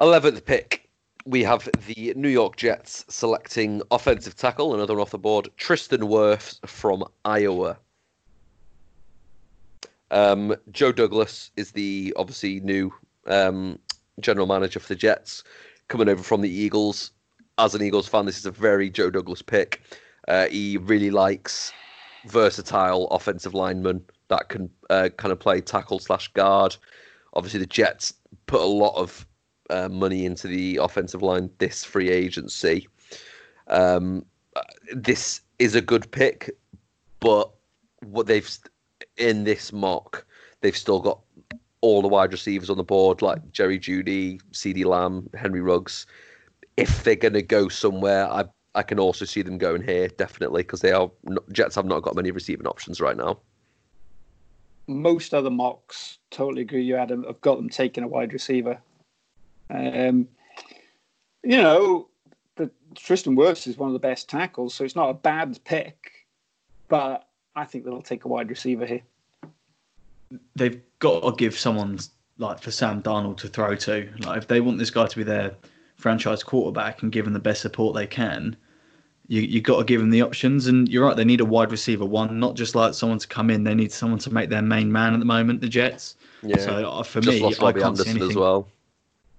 [0.00, 0.88] Eleventh pick,
[1.24, 6.58] we have the New York Jets selecting offensive tackle, another off the board, Tristan Wirfs
[6.66, 7.78] from Iowa.
[10.12, 12.92] Um, Joe Douglas is the obviously new
[13.26, 13.78] um,
[14.20, 15.42] general manager for the Jets,
[15.88, 17.10] coming over from the Eagles.
[17.58, 19.82] As an Eagles fan, this is a very Joe Douglas pick.
[20.28, 21.72] Uh, he really likes
[22.26, 26.76] versatile offensive linemen that can uh, kind of play tackle slash guard.
[27.34, 28.14] Obviously, the Jets
[28.46, 29.26] put a lot of
[29.70, 32.86] uh, money into the offensive line this free agency.
[33.68, 34.24] Um,
[34.94, 36.50] this is a good pick,
[37.20, 37.50] but
[38.00, 38.50] what they've
[39.16, 40.24] in this mock,
[40.60, 41.20] they've still got
[41.80, 46.06] all the wide receivers on the board, like Jerry Jeudy, CeeDee Lamb, Henry Ruggs.
[46.76, 48.44] If they're going to go somewhere, I
[48.74, 51.10] I can also see them going here definitely because they are
[51.50, 53.38] Jets have not got many receiving options right now.
[54.86, 56.82] Most other mocks, totally agree.
[56.82, 58.80] You Adam, have got them taking a wide receiver.
[59.70, 60.28] Um,
[61.44, 62.08] you know,
[62.56, 66.10] the Tristan Wirfs is one of the best tackles, so it's not a bad pick,
[66.88, 69.02] but I think they'll take a wide receiver here.
[70.56, 71.98] They've got to give someone
[72.38, 74.08] like for Sam Darnold to throw to.
[74.20, 75.54] Like if they want this guy to be their
[75.96, 78.56] franchise quarterback and give him the best support they can,
[79.28, 80.66] you you got to give them the options.
[80.66, 83.50] And you're right, they need a wide receiver one, not just like someone to come
[83.50, 83.64] in.
[83.64, 85.60] They need someone to make their main man at the moment.
[85.60, 86.16] The Jets.
[86.42, 86.58] Yeah.
[86.58, 88.30] So uh, for just me, I can't Anderson see anything.
[88.30, 88.68] As well.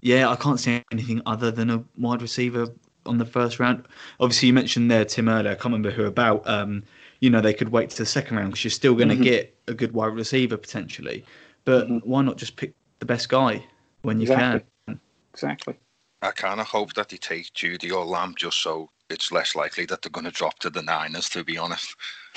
[0.02, 2.67] Yeah, I can't see anything other than a wide receiver
[3.06, 3.86] on the first round.
[4.19, 5.52] Obviously, you mentioned there Tim earlier.
[5.52, 6.47] I can't remember who about.
[6.47, 6.84] Um,
[7.23, 9.23] you know, they could wait to the second round because you're still going to mm-hmm.
[9.23, 11.23] get a good wide receiver potentially.
[11.63, 12.09] But mm-hmm.
[12.09, 13.63] why not just pick the best guy
[14.01, 14.69] when you exactly.
[14.88, 14.99] can?
[15.33, 15.75] Exactly.
[16.21, 19.86] I kind of hope that they take Jeudy or Lamb just so it's less likely
[19.86, 21.29] that they're going to drop to the Niners.
[21.29, 21.95] To be honest,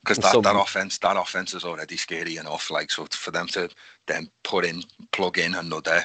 [0.00, 2.72] because that, that offense, that offense is already scary enough.
[2.72, 3.68] Like so, for them to
[4.06, 6.02] then put in, plug in another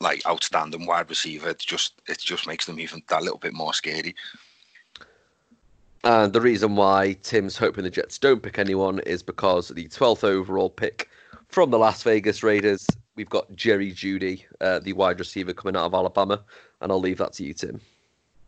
[0.00, 3.74] like outstanding wide receiver, it just it just makes them even that little bit more
[3.74, 4.14] scary.
[6.04, 10.24] And the reason why Tim's hoping the Jets don't pick anyone is because the 12th
[10.24, 11.08] overall pick
[11.46, 15.84] from the Las Vegas Raiders, we've got Jerry Jeudy, uh, the wide receiver coming out
[15.84, 16.42] of Alabama.
[16.80, 17.80] And I'll leave that to you, Tim.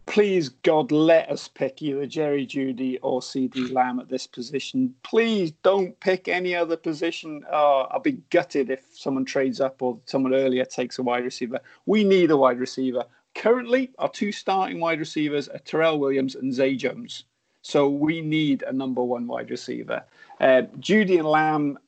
[0.06, 4.94] Please, God, let us pick either Jerry Jeudy or CeeDee Lamb at this position.
[5.04, 7.42] Please don't pick any other position.
[7.50, 11.60] Oh, I'll be gutted if someone trades up or someone earlier takes a wide receiver.
[11.86, 13.04] We need a wide receiver.
[13.34, 17.24] Currently, our two starting wide receivers are Tyrell Williams and Zay Jones.
[17.64, 20.04] So we need a number one wide receiver.
[20.38, 21.78] Uh, Jeudy and Lamb,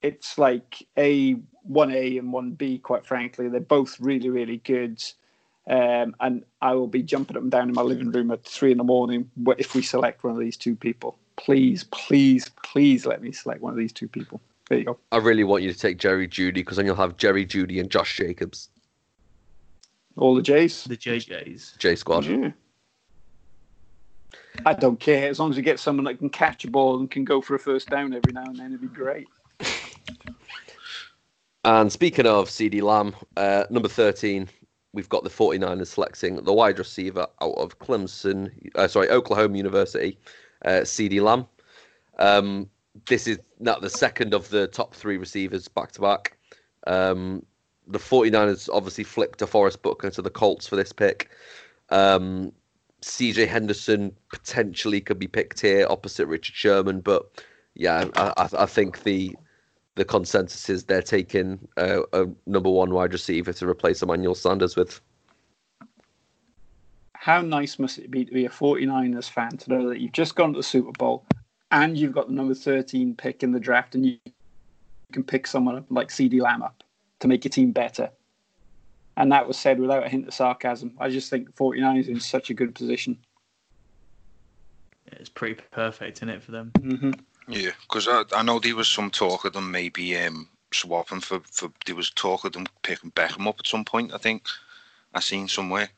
[0.00, 1.32] it's like a
[1.64, 2.78] one A and one B.
[2.78, 5.02] Quite frankly, they're both really, really good.
[5.68, 8.70] Um, and I will be jumping up and down in my living room at three
[8.70, 11.18] in the morning if we select one of these two people.
[11.34, 14.40] Please, please, please let me select one of these two people.
[14.68, 14.98] There you go.
[15.10, 17.90] I really want you to take Jerry Jeudy because then you'll have Jerry Jeudy and
[17.90, 18.68] Josh Jacobs.
[20.16, 20.84] All the J's.
[20.84, 21.78] The JJs.
[21.78, 22.26] J squad.
[22.26, 22.52] Yeah.
[24.64, 27.10] I don't care as long as you get someone that can catch a ball and
[27.10, 28.66] can go for a first down every now and then.
[28.66, 29.28] It'd be great.
[31.64, 34.48] And speaking of CeeDee Lamb, uh, number 13,
[34.92, 40.16] we've got the 49ers selecting the wide receiver out of Clemson, uh, sorry, Oklahoma University,
[40.64, 41.44] uh, CeeDee Lamb.
[42.20, 42.70] Um,
[43.08, 46.38] this is not the second of the top three receivers back to back.
[46.86, 47.44] Um,
[47.88, 51.30] the 49ers obviously flipped DeForest Buckner to the Colts for this pick.
[51.90, 52.52] Um,
[53.06, 57.42] CJ Henderson potentially could be picked here opposite Richard Sherman, but
[57.74, 59.36] yeah, I, I think the
[59.94, 64.76] the consensus is they're taking uh, a number one wide receiver to replace Emmanuel Sanders
[64.76, 65.00] with.
[67.14, 70.34] How nice must it be to be a 49ers fan to know that you've just
[70.34, 71.24] gone to the Super Bowl
[71.70, 74.18] and you've got the number 13 pick in the draft and you
[75.12, 76.82] can pick someone like CeeDee Lamb up
[77.20, 78.10] to make your team better.
[79.16, 80.92] And that was said without a hint of sarcasm.
[80.98, 83.18] I just think 49ers in such a good position.
[85.06, 86.72] It's pretty perfect in it for them.
[86.78, 87.12] Mm-hmm.
[87.48, 91.40] Yeah, because I, I know there was some talk of them maybe um, swapping for,
[91.50, 94.12] for there was talk of them picking Beckham up at some point.
[94.12, 94.46] I think
[95.14, 95.88] I seen somewhere.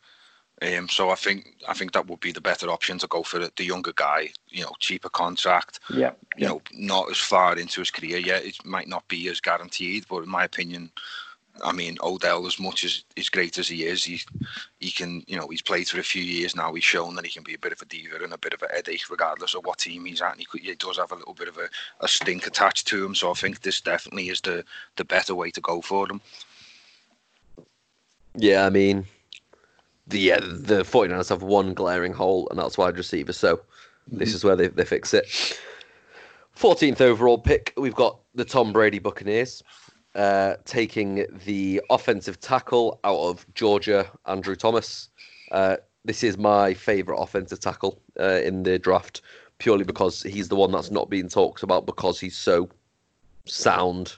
[0.60, 3.38] Um, so I think I think that would be the better option to go for
[3.38, 4.30] the, the younger guy.
[4.48, 5.80] You know, cheaper contract.
[5.88, 6.12] Yeah.
[6.36, 8.44] You know, not as far into his career yet.
[8.44, 10.90] It might not be as guaranteed, but in my opinion,
[11.62, 14.20] I mean, Odell, as much as as great as he is, he
[14.80, 16.72] he can, you know, he's played for a few years now.
[16.72, 18.62] He's shown that he can be a bit of a diva and a bit of
[18.62, 20.32] a headache, regardless of what team he's at.
[20.32, 21.68] And he, could, he does have a little bit of a,
[22.00, 23.14] a stink attached to him.
[23.14, 24.64] So I think this definitely is the
[24.96, 26.20] the better way to go for them.
[28.34, 29.06] Yeah, I mean,
[30.06, 33.32] the yeah, the 49ers have one glaring hole, and that's wide receiver.
[33.32, 34.18] So mm-hmm.
[34.18, 35.26] this is where they, they fix it.
[36.58, 39.62] 14th overall pick, we've got the Tom Brady Buccaneers.
[40.14, 45.10] Uh, taking the offensive tackle out of Georgia, Andrew Thomas.
[45.52, 49.20] Uh, this is my favourite offensive tackle uh, in the draft,
[49.58, 52.68] purely because he's the one that's not being talked about because he's so
[53.44, 54.14] sound.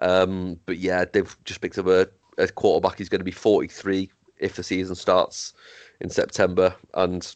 [0.00, 2.08] Um, but yeah, they've just picked up a,
[2.38, 2.98] a quarterback.
[2.98, 5.52] He's going to be 43 if the season starts
[6.00, 7.34] in September, and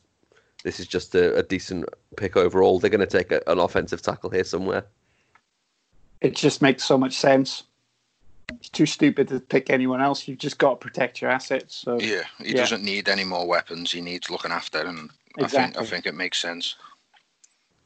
[0.62, 1.86] this is just a, a decent
[2.16, 2.78] pick overall.
[2.78, 4.86] They're going to take a, an offensive tackle here somewhere.
[6.20, 7.64] It just makes so much sense
[8.58, 10.26] it's too stupid to pick anyone else.
[10.26, 11.76] You've just got to protect your assets.
[11.76, 12.56] So yeah, he yeah.
[12.56, 13.92] doesn't need any more weapons.
[13.92, 15.58] He needs looking after, and exactly.
[15.58, 16.76] I think I think it makes sense.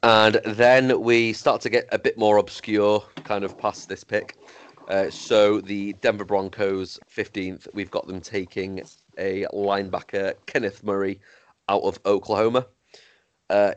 [0.03, 4.37] And then we start to get a bit more obscure, kind of past this pick.
[4.89, 8.83] Uh, so the Denver Broncos, 15th, we've got them taking
[9.17, 11.21] a linebacker, Kenneth Murray,
[11.71, 12.67] out of Oklahoma.
[13.49, 13.73] Uh,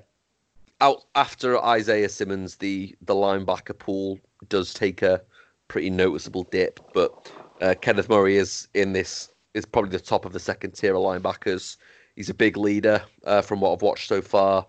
[0.82, 4.20] out after Isaiah Simmons, the the linebacker pool
[4.50, 5.22] does take a
[5.68, 6.80] pretty noticeable dip.
[6.94, 10.96] But uh, Kenneth Murray is in this is probably the top of the second tier
[10.96, 11.78] of linebackers.
[12.16, 14.66] He's a big leader uh, from what I've watched so far.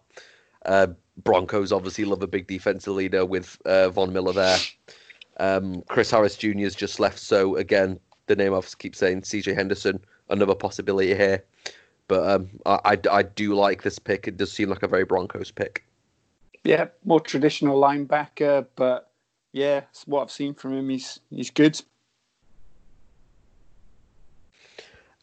[0.64, 0.88] Uh,
[1.24, 4.58] Broncos obviously love a big defensive leader with uh, Von Miller there.
[5.38, 6.60] Um, Chris Harris Jr.
[6.60, 11.44] has just left, so again, the name I keep saying, CJ Henderson, another possibility here.
[12.08, 14.26] But um, I, I, I do like this pick.
[14.26, 15.84] It does seem like a very Broncos pick.
[16.64, 19.07] Yeah, more traditional linebacker, but
[19.52, 21.80] yeah, what I've seen from him, he's he's good.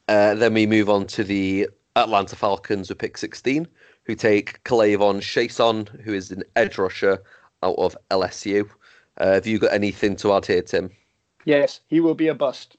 [0.08, 3.68] Uh, then we move on to the Atlanta Falcons with pick 16,
[4.04, 7.24] who take K'Lavon Chaisson, who is an edge rusher
[7.64, 8.70] out of LSU.
[9.18, 10.92] Uh, have you got anything to add here, Tim?
[11.46, 12.78] Yes, he will be a bust.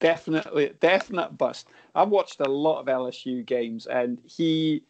[0.00, 1.68] Definitely, definite bust.
[1.94, 4.82] I've watched a lot of LSU games, and he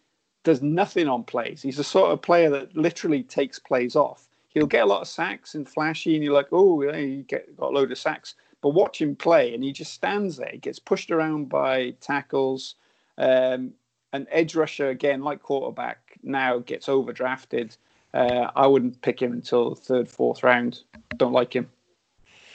[0.45, 1.63] does nothing on plays.
[1.63, 4.28] He's the sort of player that literally takes plays off
[4.59, 7.57] he'll get a lot of sacks and flashy, and you're like, oh, yeah, he get,
[7.57, 8.35] got a load of sacks.
[8.61, 10.51] But watch him play, and he just stands there.
[10.51, 12.75] He gets pushed around by tackles.
[13.17, 13.73] Um,
[14.13, 17.77] an edge rusher, again, like quarterback, now gets overdrafted.
[18.15, 20.81] Uh, I wouldn't pick him until third, fourth round.
[21.17, 21.71] Don't like him.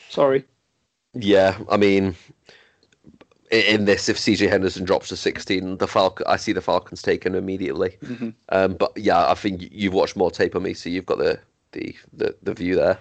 [0.09, 0.43] Sorry.
[1.13, 2.15] Yeah, I mean,
[3.51, 7.35] in this, if CJ Henderson drops to 16, the Falcon, I see the Falcons taken
[7.35, 7.97] immediately.
[8.03, 8.29] Mm-hmm.
[8.49, 11.39] Um, but yeah, I think you've watched more tape on me, so you've got the
[11.73, 12.99] the, the, the view there.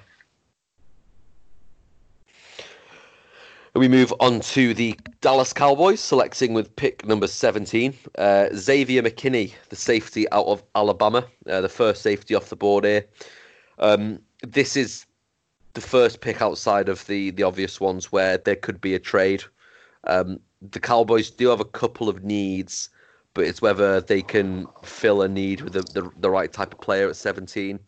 [3.74, 9.54] We move on to the Dallas Cowboys, selecting with pick number 17, uh, Xavier McKinney,
[9.70, 13.06] the safety out of Alabama, uh, the first safety off the board here.
[13.78, 15.06] Um, this is
[15.72, 19.42] the first pick outside of the, the obvious ones where there could be a trade.
[20.04, 20.38] Um,
[20.70, 22.90] the Cowboys do have a couple of needs,
[23.32, 26.80] but it's whether they can fill a need with the, the, the right type of
[26.80, 27.78] player at 17.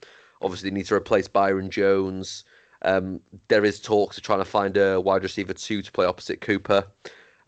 [0.45, 2.45] Obviously, they need to replace Byron Jones.
[2.83, 6.43] Um, there is talks of trying to find a wide receiver two to play opposite
[6.43, 6.85] Cooper.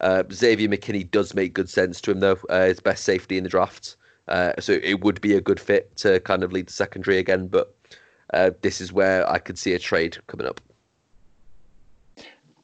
[0.00, 2.38] Uh, Xavier McKinney does make good sense to him, though.
[2.48, 3.96] Uh, his best safety in the draft.
[4.28, 7.46] Uh, so it would be a good fit to kind of lead the secondary again.
[7.46, 7.74] But
[8.32, 10.60] uh, this is where I could see a trade coming up.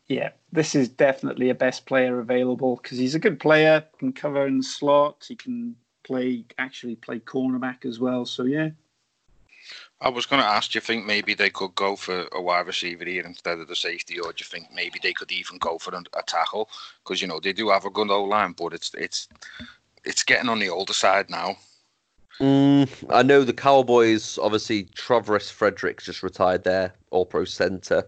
[0.09, 4.47] Yeah, this is definitely a best player available because he's a good player, can cover
[4.47, 8.27] in the slot, he can play actually play cornerback as well.
[8.27, 8.71] So yeah,
[10.03, 12.67] I was going to ask, do you think maybe they could go for a wide
[12.67, 15.79] receiver here instead of the safety, or do you think maybe they could even go
[15.79, 16.69] for a, tackle?
[17.03, 19.29] Because you know they do have a good old line, but it's it's
[20.05, 21.57] it's getting on the older side now.
[22.41, 24.39] Mm, I know the Cowboys.
[24.39, 28.05] Obviously, Travis Frederick just retired their All-Pro center.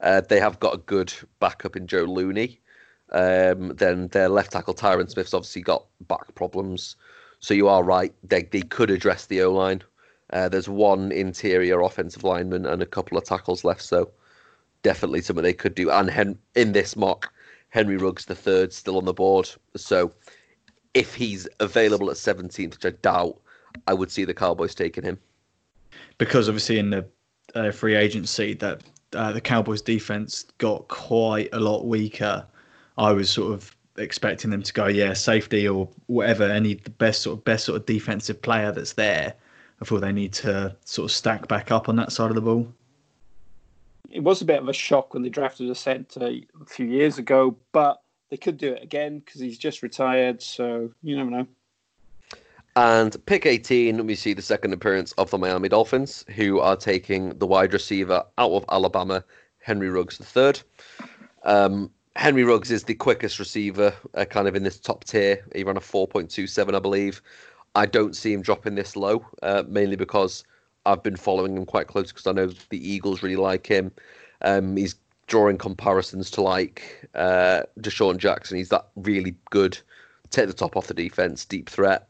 [0.00, 2.60] Uh, they have got a good backup in Joe Looney.
[3.12, 6.96] Um, then their left tackle Tyron Smith's obviously got back problems.
[7.40, 8.14] So you are right.
[8.22, 9.82] They they could address the O line.
[10.30, 13.82] Uh, there's one interior offensive lineman and a couple of tackles left.
[13.82, 14.10] So
[14.82, 15.90] definitely something they could do.
[15.90, 17.32] And Hen- in this mock,
[17.68, 19.48] Henry Ruggs the third still on the board.
[19.76, 20.12] So
[20.94, 23.38] if he's available at 17th, which I doubt,
[23.86, 25.18] I would see the Cowboys taking him.
[26.18, 27.06] Because obviously in the
[27.54, 32.46] uh, free agency that uh, the Cowboys defense got quite a lot weaker.
[32.98, 37.22] I was sort of expecting them to go, yeah, safety or whatever, any the best
[37.22, 39.34] sort of best sort of defensive player that's there.
[39.80, 42.40] I thought they need to sort of stack back up on that side of the
[42.40, 42.72] ball.
[44.10, 47.18] It was a bit of a shock when they drafted a centre a few years
[47.18, 48.00] ago, but
[48.30, 50.40] they could do it again because he's just retired.
[50.42, 51.46] So you never know.
[52.76, 57.30] And pick 18, we see the second appearance of the Miami Dolphins, who are taking
[57.38, 59.24] the wide receiver out of Alabama,
[59.60, 60.54] Henry Ruggs III.
[61.44, 65.42] Um, Henry Ruggs is the quickest receiver, uh, kind of in this top tier.
[65.54, 67.22] He ran a 4.27, I believe.
[67.76, 70.44] I don't see him dropping this low, uh, mainly because
[70.86, 73.92] I've been following him quite close because I know the Eagles really like him.
[74.40, 74.96] Um, he's
[75.26, 78.56] drawing comparisons to like uh, DeSean Jackson.
[78.56, 79.78] He's that really good,
[80.30, 82.08] take the top off the defense, deep threat.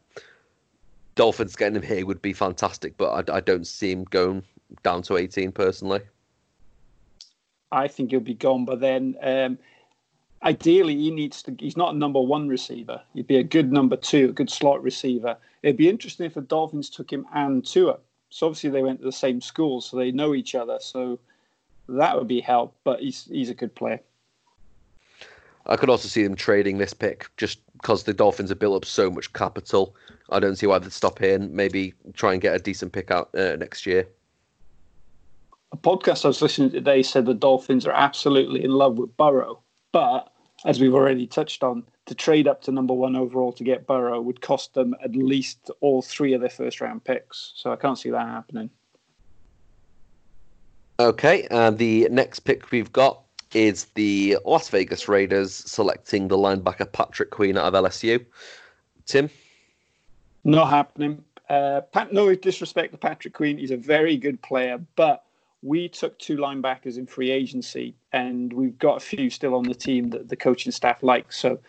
[1.15, 4.43] Dolphins getting him here would be fantastic, but I, I don't see him going
[4.83, 6.01] down to 18 personally.
[7.73, 9.15] I think he'll be gone by then.
[9.21, 9.57] Um,
[10.43, 11.55] ideally, he needs to.
[11.59, 13.01] He's not a number one receiver.
[13.13, 15.37] He'd be a good number two, a good slot receiver.
[15.63, 17.97] It'd be interesting if the Dolphins took him and Tua.
[18.29, 20.77] So obviously they went to the same school, so they know each other.
[20.81, 21.19] So
[21.87, 22.75] that would be help.
[22.83, 23.99] But he's he's a good player.
[25.67, 28.85] I could also see them trading this pick just because the Dolphins have built up
[28.85, 29.95] so much capital.
[30.29, 33.11] I don't see why they'd stop here and maybe try and get a decent pick
[33.11, 34.07] out uh, next year.
[35.73, 39.15] A podcast I was listening to today said the Dolphins are absolutely in love with
[39.17, 39.59] Burrow,
[39.97, 40.31] but
[40.63, 44.21] as we've already touched on, to trade up to number one overall to get Burrow
[44.21, 47.53] would cost them at least all three of their first round picks.
[47.55, 48.69] So I can't see that happening.
[50.99, 53.23] Okay, and the next pick we've got
[53.55, 58.23] is the Las Vegas Raiders selecting the linebacker Patrick Queen out of LSU.
[59.07, 59.31] Tim?
[60.43, 61.23] Not happening.
[61.49, 63.57] Uh, Pat, no disrespect to Patrick Queen.
[63.57, 65.23] He's a very good player, but
[65.67, 69.75] we took two linebackers in free agency, and we've got a few still on the
[69.75, 71.37] team that the coaching staff likes.
[71.37, 71.59] So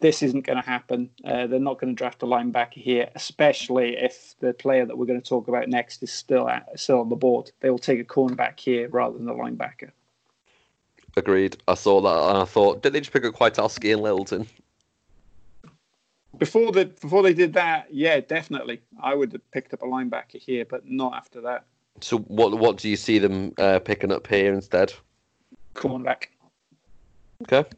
[0.00, 1.08] this isn't going to happen.
[1.24, 5.06] Uh, they're not going to draft a linebacker here, especially if the player that we're
[5.06, 7.50] going to talk about next is still at, still on the board.
[7.60, 9.90] They will take a cornerback here rather than a linebacker.
[11.16, 11.56] Agreed.
[11.66, 14.46] I saw that and I thought, did they just pick up Kwiatkoski and Littleton?
[16.36, 20.36] Before the before they did that, yeah, definitely, I would have picked up a linebacker
[20.36, 21.64] here, but not after that.
[22.04, 24.92] So what what do you see them uh, picking up here instead?
[25.74, 26.26] Cornerback.
[27.42, 27.68] Okay.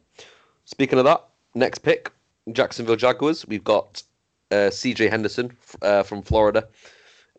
[0.65, 1.23] Speaking of that,
[1.55, 2.11] next pick,
[2.51, 3.47] Jacksonville Jaguars.
[3.47, 4.01] We've got
[4.51, 5.07] uh, C.J.
[5.09, 6.67] Henderson uh, from Florida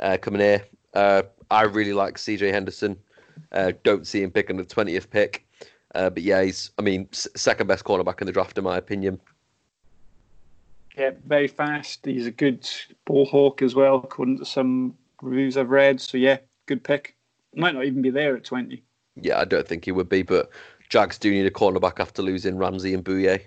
[0.00, 0.64] uh, coming here.
[0.94, 2.50] Uh, I really like C.J.
[2.50, 2.96] Henderson.
[3.50, 5.46] Uh, don't see him picking the twentieth pick.
[5.94, 8.78] Uh, but yeah, he's, I mean, s- second best cornerback in the draft, in my
[8.78, 9.20] opinion.
[10.96, 12.04] Yeah, very fast.
[12.04, 12.68] He's a good
[13.04, 16.00] ball hawk as well, according to some reviews I've read.
[16.00, 16.38] So yeah,
[16.72, 17.14] good pick.
[17.54, 18.82] Might not even be there at twenty.
[19.20, 20.50] Yeah, I don't think he would be, but
[20.88, 23.40] Jags do need a cornerback after losing Ramsey and Bouye.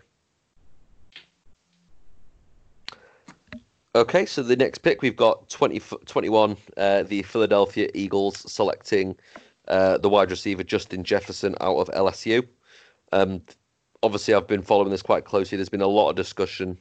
[3.95, 9.15] Okay, so the next pick we've got 20, 21, uh, the Philadelphia Eagles selecting
[9.69, 12.45] uh, the wide receiver Justin Jefferson out of LSU.
[13.13, 13.41] Um,
[14.03, 15.55] obviously, I've been following this quite closely.
[15.55, 16.77] There's been a lot of discussion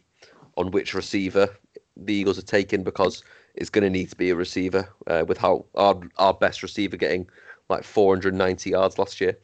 [0.56, 1.48] on which receiver
[1.96, 3.22] the Eagles are taking because
[3.54, 6.96] it's going to need to be a receiver uh, with how our our best receiver
[6.96, 7.28] getting
[7.68, 9.38] like 490 yards last year.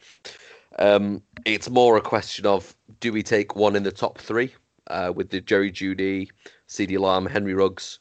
[0.79, 4.55] Um, it's more a question of do we take one in the top three
[4.89, 6.31] uh, with the Jerry Jeudy,
[6.69, 7.99] CeeDee Lamb, Henry Ruggs,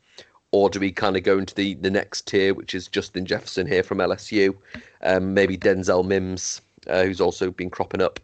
[0.51, 3.67] or do we kind of go into the, the next tier, which is Justin Jefferson
[3.67, 4.55] here from LSU,
[5.03, 8.19] um, maybe Denzel Mims, uh, who's also been cropping up.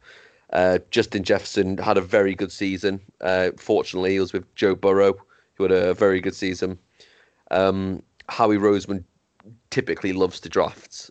[0.52, 3.00] Uh, Justin Jefferson had a very good season.
[3.22, 5.16] Uh, fortunately, he was with Joe Burrow,
[5.56, 6.78] who had a very good season.
[7.56, 9.04] Um, Howie Roseman
[9.70, 11.10] typically loves to draft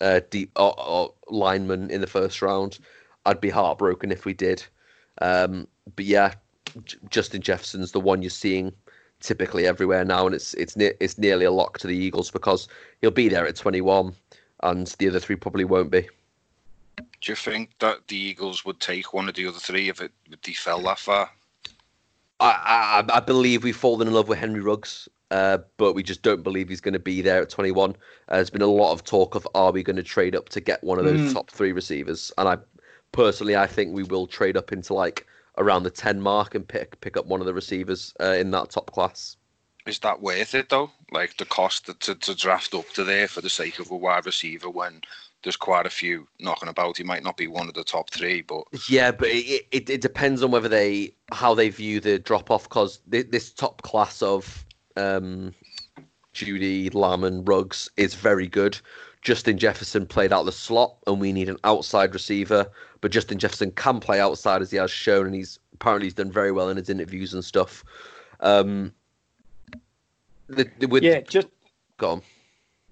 [0.00, 2.78] uh, deep or, or lineman in the first round.
[3.26, 4.64] I'd be heartbroken if we did.
[5.20, 6.34] Um, but yeah,
[6.84, 8.72] J- Justin Jefferson's the one you're seeing
[9.20, 12.68] typically everywhere now, and it's it's ne- it's nearly a lock to the Eagles because
[13.00, 14.14] he'll be there at 21,
[14.62, 16.08] and the other three probably won't be.
[17.20, 20.12] Do you think that the Eagles would take one of the other three if it
[20.30, 21.30] if they fell that far?
[22.40, 25.08] I, I I believe we've fallen in love with Henry Ruggs.
[25.30, 27.90] Uh, but we just don't believe he's going to be there at 21.
[27.90, 27.94] Uh,
[28.36, 30.82] there's been a lot of talk of are we going to trade up to get
[30.84, 31.32] one of those Mm.
[31.32, 32.58] top three receivers, and I
[33.12, 35.26] personally I think we will trade up into like
[35.58, 38.70] around the 10 mark and pick pick up one of the receivers uh, in that
[38.70, 39.36] top class.
[39.86, 40.90] Is that worth it though?
[41.10, 43.96] Like the cost to, to, to draft up to there for the sake of a
[43.96, 45.02] wide receiver when
[45.42, 46.96] there's quite a few knocking about.
[46.98, 50.00] He might not be one of the top three, but Yeah, but it, it, it
[50.00, 54.64] depends on whether they how they view the drop off because this top class of
[55.00, 55.54] um,
[56.34, 58.78] Jeudy, Lamb, and Ruggs is very good.
[59.22, 62.70] Justin Jefferson played out the slot, and we need an outside receiver.
[63.00, 66.32] But Justin Jefferson can play outside as he has shown, and he's apparently he's done
[66.32, 67.84] very well in his interviews and stuff.
[68.40, 68.92] Um,
[70.48, 71.48] the, the, with, Yeah, just
[71.98, 72.22] go on.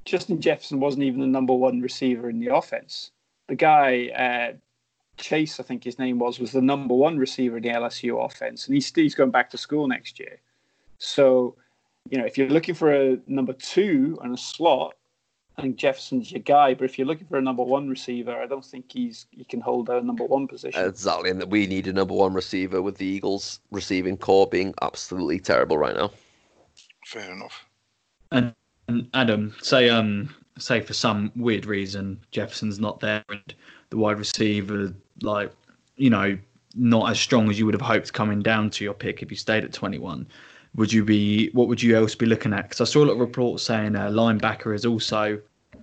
[0.04, 3.10] Justin Jefferson wasn't even the number one receiver in the offense.
[3.48, 4.56] The guy, uh,
[5.16, 8.66] Chase, I think his name was, was the number one receiver in the LSU offense,
[8.66, 10.40] and he's he's going back to school next year.
[10.98, 11.56] So,
[12.10, 14.94] you know, if you're looking for a number two and a slot,
[15.56, 16.74] I think Jefferson's your guy.
[16.74, 19.60] But if you're looking for a number one receiver, I don't think he's he can
[19.60, 20.84] hold a number one position.
[20.84, 24.74] Exactly, and that we need a number one receiver with the Eagles receiving corps being
[24.82, 26.10] absolutely terrible right now.
[27.06, 27.64] fair enough.
[28.30, 28.54] And
[29.14, 33.54] Adam, say um say for some weird reason Jefferson's not there and
[33.90, 35.52] the wide receiver like
[35.96, 36.36] you know
[36.74, 39.36] not as strong as you would have hoped coming down to your pick if you
[39.36, 40.26] stayed at 21
[40.74, 43.12] would you be what would you else be looking at because i saw a lot
[43.12, 45.40] of reports saying uh, linebacker is also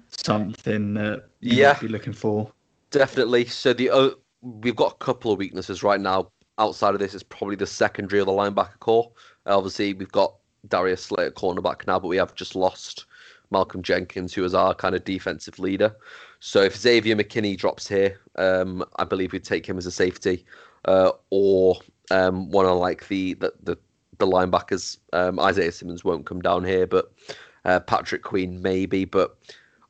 [0.10, 1.74] something that you Yeah.
[1.74, 2.52] might be looking for
[2.92, 3.46] Definitely.
[3.46, 4.12] So the uh,
[4.42, 6.30] we've got a couple of weaknesses right now.
[6.60, 9.12] Outside of this is probably the secondary of the linebacker corps.
[9.46, 10.36] Obviously, we've got
[10.70, 13.06] Darius Slay at cornerback now, but we have just lost
[13.52, 15.94] Malcolm Jenkins, who is our kind of defensive leader.
[16.40, 20.46] So if Xavier McKinney drops here, um, I believe we'd take him as a safety,
[20.86, 21.78] uh, or
[22.12, 23.78] um, one of like the the the,
[24.18, 24.98] the linebackers.
[25.14, 27.12] Um, Isaiah Simmons won't come down here, but
[27.66, 29.38] uh, Patrick Queen maybe, but.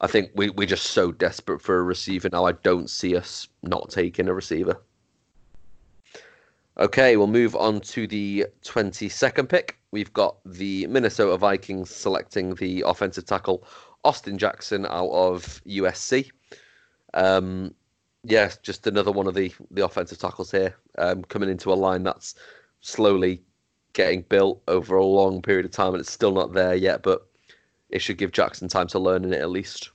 [0.01, 2.45] I think we, we're just so desperate for a receiver now.
[2.45, 4.81] I don't see us not taking a receiver.
[6.77, 9.79] Okay, we'll move on to the 22nd pick.
[9.91, 13.65] We've got the Minnesota Vikings selecting the offensive tackle
[14.03, 16.29] Austin Jackson out of USC.
[17.13, 17.73] Um,
[18.25, 22.03] yeah, just another one of the, the offensive tackles here, um, coming into a line
[22.03, 22.35] that's
[22.81, 23.41] slowly
[23.95, 27.25] getting built over a long period of time, and it's still not there yet, but
[27.89, 29.89] it should give Jackson time to learn in it at least.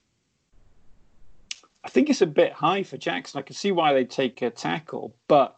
[1.85, 3.39] I think it's a bit high for Jackson.
[3.39, 5.57] I can see why they take a tackle, but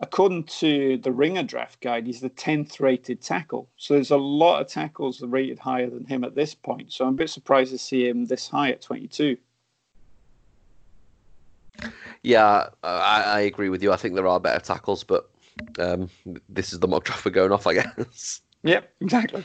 [0.00, 3.68] according to the Ringer draft guide, he's the 10th rated tackle.
[3.76, 6.92] So there's a lot of tackles rated higher than him at this point.
[6.92, 9.36] So I'm a bit surprised to see him this high at 22.
[12.22, 13.92] Yeah, I, I agree with you.
[13.92, 15.30] I think there are better tackles, but
[15.78, 16.08] um,
[16.48, 18.40] this is the mock draft we're going off, I guess.
[18.66, 19.44] Yep, exactly.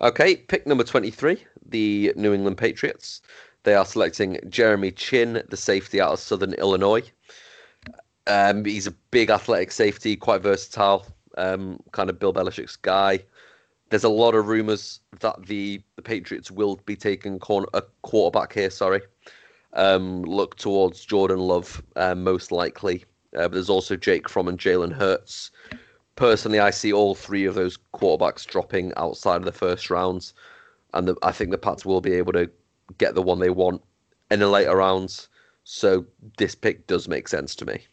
[0.00, 3.22] Okay, pick number 23, the New England Patriots.
[3.62, 7.10] They are selecting Jeremy Chinn, the safety out of Southern Illinois.
[8.26, 11.06] Um, he's a big athletic safety, quite versatile,
[11.38, 13.20] um, kind of Bill Belichick's guy.
[13.90, 18.52] There's a lot of rumors that the, the Patriots will be taking corner, a quarterback
[18.52, 19.00] here, sorry.
[19.76, 23.04] Um, look towards Jordan Love, um, most likely.
[23.34, 25.50] Uh, but there's also Jake Fromm and Jalen Hurts
[26.16, 30.34] personally, I see all three of those quarterbacks dropping outside of the first rounds,
[30.92, 32.50] and the, I think the Pats will be able to
[32.98, 33.82] get the one they want
[34.30, 35.28] in the later rounds.
[35.64, 36.06] So
[36.38, 37.86] this pick does make sense to me.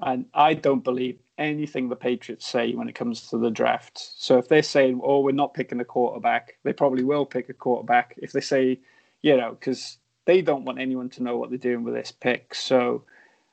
[0.00, 3.98] And I don't believe anything the Patriots say when it comes to the draft.
[4.16, 7.54] So if they're saying, oh, we're not picking a quarterback, they probably will pick a
[7.54, 8.14] quarterback.
[8.18, 8.80] If they say,
[9.22, 9.98] you know, because
[10.28, 12.54] they don't want anyone to know what they're doing with this pick.
[12.54, 13.02] So,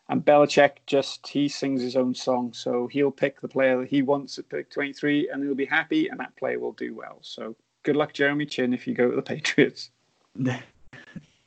[0.10, 2.52] and Belichick just, he sings his own song.
[2.52, 6.10] So he'll pick the player that he wants at pick 23 and he'll be happy
[6.10, 7.20] and that player will do well.
[7.22, 9.90] So good luck, Jeremy Chinn, if you go to the Patriots.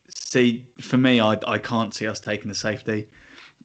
[0.08, 3.06] See, for me, I I can't see us taking the safety.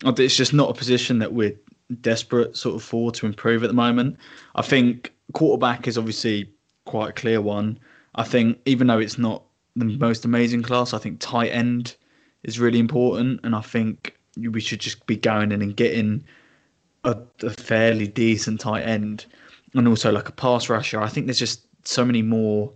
[0.04, 1.56] It's just not a position that we're
[2.02, 4.18] desperate sort of for to improve at the moment.
[4.56, 6.52] I think quarterback is obviously
[6.84, 7.80] quite a clear one.
[8.16, 9.44] I think even though it's not
[9.76, 11.96] the most amazing class, I think tight end
[12.44, 16.24] is really important, and I think we should just be going in and getting
[17.04, 19.26] a, a fairly decent tight end,
[19.74, 21.02] and also like a pass rusher.
[21.02, 22.72] I think there's just so many more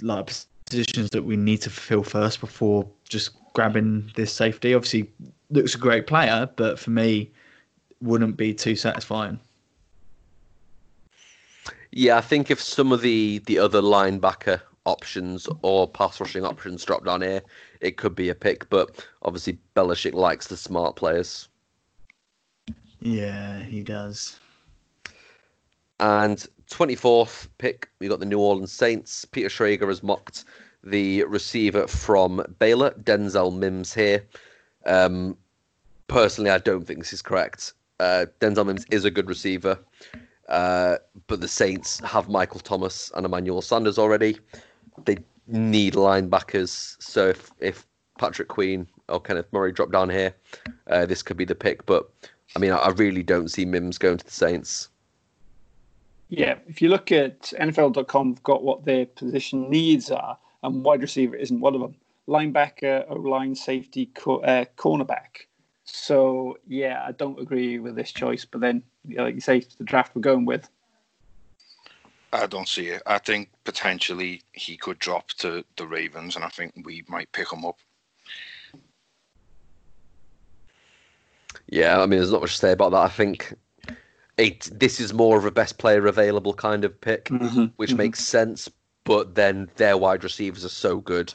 [0.00, 0.30] like
[0.66, 4.74] positions that we need to fulfill first before just grabbing this safety.
[4.74, 5.10] Obviously,
[5.50, 7.30] looks a great player, but for me,
[8.00, 9.38] wouldn't be too satisfying.
[11.92, 16.84] Yeah, I think if some of the the other linebacker options or pass rushing options
[16.84, 17.42] drop down here,
[17.80, 18.68] it could be a pick.
[18.70, 21.48] But obviously, Belichick likes the smart players.
[23.00, 24.38] Yeah, he does.
[26.00, 29.24] And 24th pick, we got the New Orleans Saints.
[29.24, 30.44] Peter Schrager has mocked
[30.84, 34.24] the receiver from Baylor, Denzel Mims here.
[34.84, 35.36] Um,
[36.08, 37.74] personally, I don't think this is correct.
[38.00, 39.78] Uh, Denzel Mims is a good receiver,
[40.48, 40.96] uh,
[41.28, 44.38] but the Saints have Michael Thomas and Emmanuel Sanders already.
[45.04, 47.86] They need linebackers, so if, if
[48.18, 50.34] Patrick Queen or Kenneth Murray drop down here,
[50.88, 51.84] uh, this could be the pick.
[51.86, 52.08] But
[52.56, 54.88] I mean, I, I really don't see Mims going to the Saints.
[56.28, 61.02] Yeah, if you look at NFL.com, have got what their position needs are, and wide
[61.02, 61.94] receiver isn't one of them.
[62.28, 65.46] Linebacker, O line, safety, co- uh, cornerback.
[65.84, 68.44] So yeah, I don't agree with this choice.
[68.44, 68.82] But then,
[69.14, 70.68] like you say, the draft we're going with.
[72.32, 73.02] I don't see it.
[73.06, 77.52] I think potentially he could drop to the Ravens, and I think we might pick
[77.52, 77.76] him up.
[81.68, 83.02] Yeah, I mean, there's not much to say about that.
[83.02, 83.54] I think
[84.38, 84.68] it.
[84.72, 87.66] This is more of a best player available kind of pick, Mm-hmm.
[87.76, 88.70] which makes sense.
[89.04, 91.34] But then their wide receivers are so good,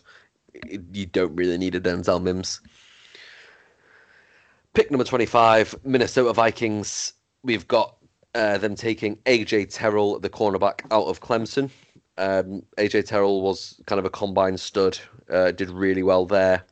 [0.94, 2.62] you don't really need a Denzel Mims.
[4.74, 7.14] Pick number 25, Minnesota Vikings.
[7.44, 7.97] We've got
[8.38, 11.72] uh, them taking AJ Terrell, the cornerback, out of Clemson.
[12.20, 16.64] Um, AJ Terrell was kind of a combine stud, uh, did really well there.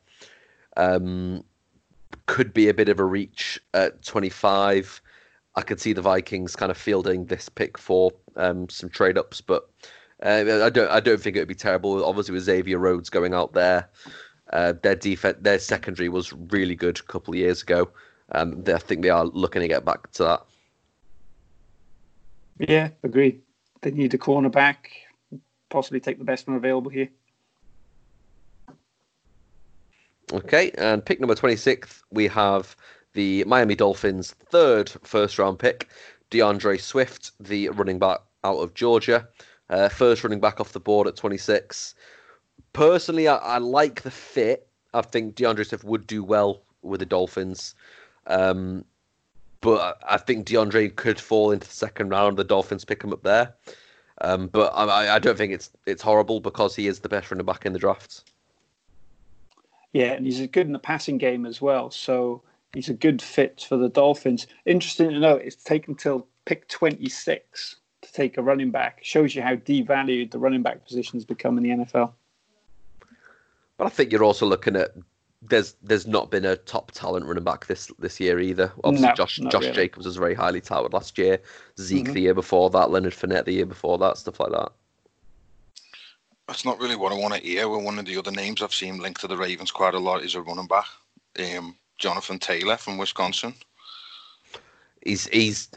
[0.76, 1.42] Um,
[2.26, 5.02] could be a bit of a reach at 25.
[5.56, 9.40] I could see the Vikings kind of fielding this pick for um, some trade ups,
[9.40, 9.68] but
[10.22, 10.90] uh, I don't.
[10.90, 12.04] I don't think it would be terrible.
[12.04, 13.88] Obviously, with Xavier Rhodes going out there,
[14.52, 17.88] uh, their defense, their secondary was really good a couple of years ago.
[18.32, 20.42] Um, they, I think they are looking to get back to that.
[22.58, 23.42] Yeah, agreed.
[23.82, 24.76] They need a cornerback,
[25.68, 27.08] possibly take the best one available here.
[30.32, 32.74] Okay, and pick number 26, we have
[33.12, 35.88] the Miami Dolphins' third first round pick,
[36.30, 39.28] DeAndre Swift, the running back out of Georgia.
[39.68, 41.94] Uh, first running back off the board at 26.
[42.72, 44.68] Personally, I, I like the fit.
[44.94, 47.74] I think DeAndre Swift would do well with the Dolphins.
[48.26, 48.84] Um,
[49.60, 52.36] but I think DeAndre could fall into the second round.
[52.36, 53.54] The Dolphins pick him up there.
[54.20, 57.44] Um, but I, I don't think it's it's horrible because he is the best running
[57.44, 58.30] back in the draft.
[59.92, 61.90] Yeah, and he's good in the passing game as well.
[61.90, 62.42] So
[62.72, 64.46] he's a good fit for the Dolphins.
[64.64, 69.00] Interesting to note, it's taken till pick 26 to take a running back.
[69.02, 72.12] Shows you how devalued the running back position has become in the NFL.
[73.76, 74.92] But I think you're also looking at
[75.42, 78.72] there's there's not been a top talent running back this this year either.
[78.84, 79.74] Obviously, No, Josh Josh really.
[79.74, 81.40] Jacobs was very highly touted last year.
[81.78, 82.14] Zeke Mhm.
[82.14, 84.72] the year before that, Leonard Fournette the year before that, stuff like that.
[86.48, 87.68] That's not really what I want to hear.
[87.68, 90.22] Well, one of the other names I've seen linked to the Ravens quite a lot
[90.22, 90.86] is a running back,
[91.40, 93.54] um, Jonathan Taylor from Wisconsin.
[95.04, 95.68] He's he's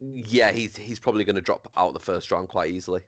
[0.00, 3.02] yeah he's he's probably going to drop out the first round quite easily.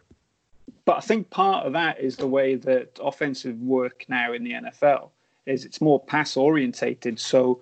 [0.84, 4.52] But I think part of that is the way that offensive work now in the
[4.52, 5.10] NFL
[5.46, 7.18] is it's more pass orientated.
[7.18, 7.60] So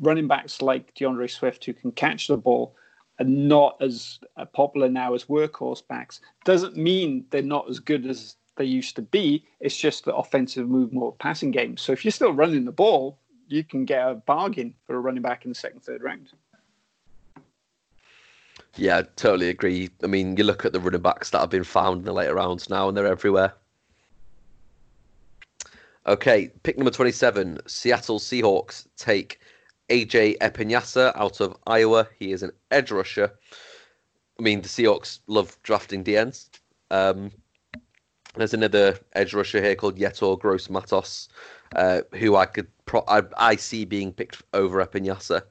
[0.00, 2.74] running backs like DeAndre Swift who can catch the ball
[3.18, 4.20] are not as
[4.52, 6.20] popular now as workhorse backs.
[6.44, 9.44] Doesn't mean they're not as good as they used to be.
[9.60, 11.76] It's just the offensive move more passing game.
[11.76, 13.18] So if you're still running the ball,
[13.48, 16.30] you can get a bargain for a running back in the second, third round.
[18.76, 19.88] Yeah, totally agree.
[20.04, 22.34] I mean, you look at the running backs that have been found in the later
[22.34, 23.54] rounds now, and they're everywhere.
[26.06, 27.58] Okay, pick number 27.
[27.66, 29.40] Seattle Seahawks take
[29.90, 32.08] AJ Epenesa out of Iowa.
[32.18, 33.32] He is an edge rusher.
[34.38, 36.48] I mean, the Seahawks love drafting DNs.
[36.90, 37.30] Um,
[38.36, 41.28] there's another edge rusher here called Yetur Gross Matos,
[41.76, 45.42] uh, who I could pro- I, I see being picked over Epenesa.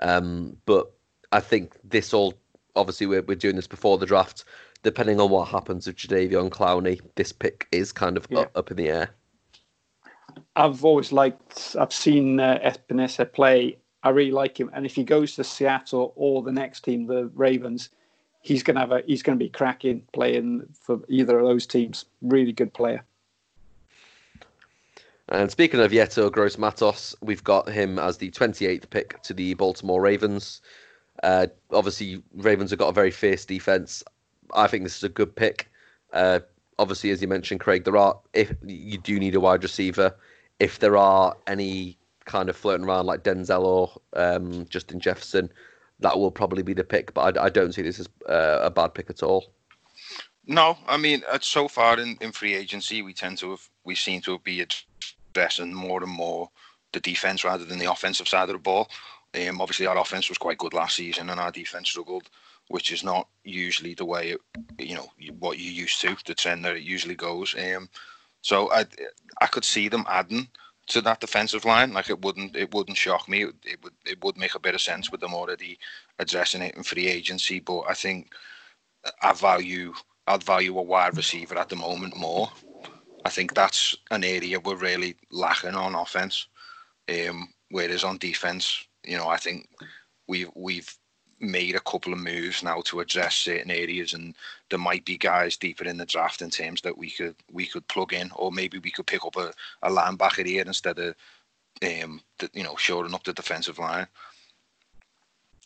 [0.00, 0.92] Um, but
[1.32, 2.34] I think this all
[2.76, 4.44] obviously we're, we're doing this before the draft.
[4.84, 8.40] Depending on what happens with Jadeveon Clowney, this pick is kind of Yeah.
[8.40, 9.10] up, up in the air.
[10.56, 11.76] I've always liked.
[11.78, 13.78] I've seen uh, Espinosa play.
[14.02, 17.30] I really like him, and if he goes to Seattle or the next team, the
[17.34, 17.90] Ravens,
[18.42, 19.02] he's gonna have a.
[19.06, 22.04] He's gonna be cracking playing for either of those teams.
[22.22, 23.04] Really good player.
[25.30, 29.52] And speaking of Yetur Gross Matos, we've got him as the 28th pick to the
[29.54, 30.62] Baltimore Ravens.
[31.22, 34.02] Uh, obviously, Ravens have got a very fierce defense.
[34.54, 35.70] I think this is a good pick.
[36.14, 36.40] Uh,
[36.78, 40.14] obviously, as you mentioned, Craig, there are if you do need a wide receiver,
[40.58, 45.50] if there are any kind of floating around like Denzel or um, Justin Jefferson,
[46.00, 47.14] that will probably be the pick.
[47.14, 49.52] But I, I don't see this as uh, a bad pick at all.
[50.46, 53.94] No, I mean, uh, so far in, in free agency, we tend to have we
[53.94, 54.64] seem to be
[55.34, 56.50] addressing more and more
[56.92, 58.88] the defense rather than the offensive side of the ball.
[59.34, 62.30] Um, obviously, our offense was quite good last season, and our defense struggled.
[62.68, 64.40] Which is not usually the way it,
[64.78, 65.08] you know
[65.38, 67.54] what you're used to, the trend that it usually goes.
[67.56, 67.88] Um,
[68.42, 68.86] so I
[69.40, 70.48] I could see them adding
[70.88, 71.92] to that defensive line.
[71.92, 73.44] Like it wouldn't it wouldn't shock me.
[73.44, 75.78] It, it would it would make a bit of sense with them already
[76.18, 77.60] addressing it in free agency.
[77.60, 78.32] But I think
[79.22, 79.94] I value
[80.26, 82.50] I'd value a wide receiver at the moment more.
[83.24, 86.46] I think that's an area we're really lacking on offense.
[87.08, 89.68] Um, whereas on defense, you know, I think
[90.26, 90.94] we've we've
[91.40, 94.34] made a couple of moves now to address certain areas, and
[94.70, 97.86] there might be guys deeper in the draft in terms that we could we could
[97.88, 101.14] plug in, or maybe we could pick up a, a linebacker here instead of
[101.82, 104.06] um, the, you know shoring up the defensive line.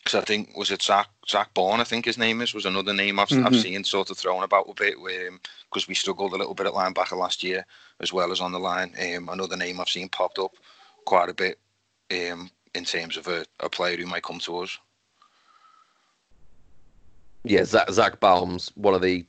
[0.05, 2.93] Because I think was it Zach Zach Baun, I think his name is, was another
[2.93, 3.47] name I've, mm-hmm.
[3.47, 6.55] I've seen sort of thrown about a bit because um, because we struggled a little
[6.55, 7.65] bit at linebacker last year
[8.01, 8.93] as well as on the line.
[9.01, 10.53] Um, another name I've seen popped up
[11.07, 11.59] quite a bit
[12.11, 14.77] um, in terms of a, a player who might come to us
[17.45, 19.25] yeah, Zach, Zach Baun's one of the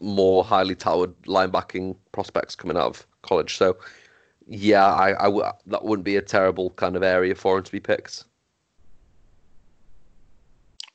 [0.00, 3.56] more highly touted linebacking prospects coming out of college.
[3.56, 3.76] So,
[4.46, 7.72] yeah, I, I w- that wouldn't be a terrible kind of area for him to
[7.72, 8.24] be picked.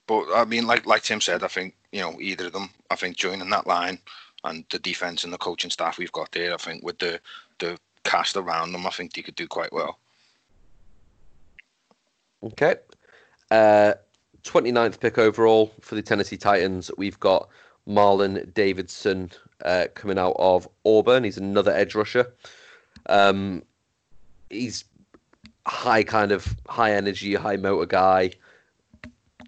[0.08, 2.70] But I mean, like like Tim said, I think you know either of them.
[2.90, 4.00] I think joining that line
[4.46, 7.20] and the defense and the coaching staff we've got there, I think with the
[7.60, 10.00] the cast around them, I think they could do quite well.
[12.44, 12.76] Okay.
[13.52, 13.94] Uh,
[14.48, 16.90] 29th pick overall for the Tennessee Titans.
[16.98, 17.50] We've got
[17.88, 19.32] Marlon Davidson
[19.64, 21.24] uh, coming out of Auburn.
[21.24, 22.34] He's another edge rusher.
[23.08, 23.64] Um,
[24.50, 24.86] he's
[25.66, 28.32] high kind of high energy, high motor guy.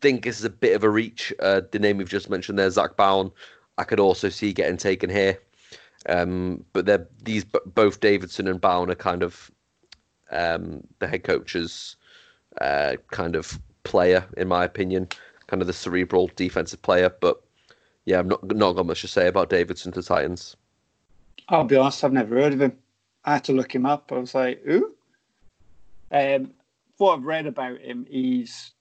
[0.01, 1.33] Think this is a bit of a reach.
[1.39, 3.31] Uh, the name we've just mentioned there, Zach Baun,
[3.77, 5.39] I could also see getting taken here.
[6.07, 9.51] Um, but they're these both Davidson and Baun are kind of
[10.31, 11.97] um, the head coaches,
[12.61, 13.59] uh, kind of
[13.89, 15.09] player, in my opinion,
[15.47, 17.09] kind of the cerebral defensive player.
[17.09, 17.41] But
[18.05, 20.55] yeah, I've not not got much to say about Davidson to Titans.
[21.49, 22.77] I'll be honest, I've never heard of him.
[23.25, 24.11] I had to look him up.
[24.11, 24.93] I was like, who?
[26.11, 26.51] Um,
[26.97, 28.71] what I've read about him, he's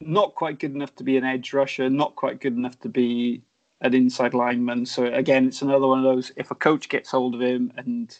[0.00, 3.42] not quite good enough to be an edge rusher, not quite good enough to be
[3.80, 4.86] an inside lineman.
[4.86, 6.32] So again, it's another one of those.
[6.36, 8.18] If a coach gets hold of him and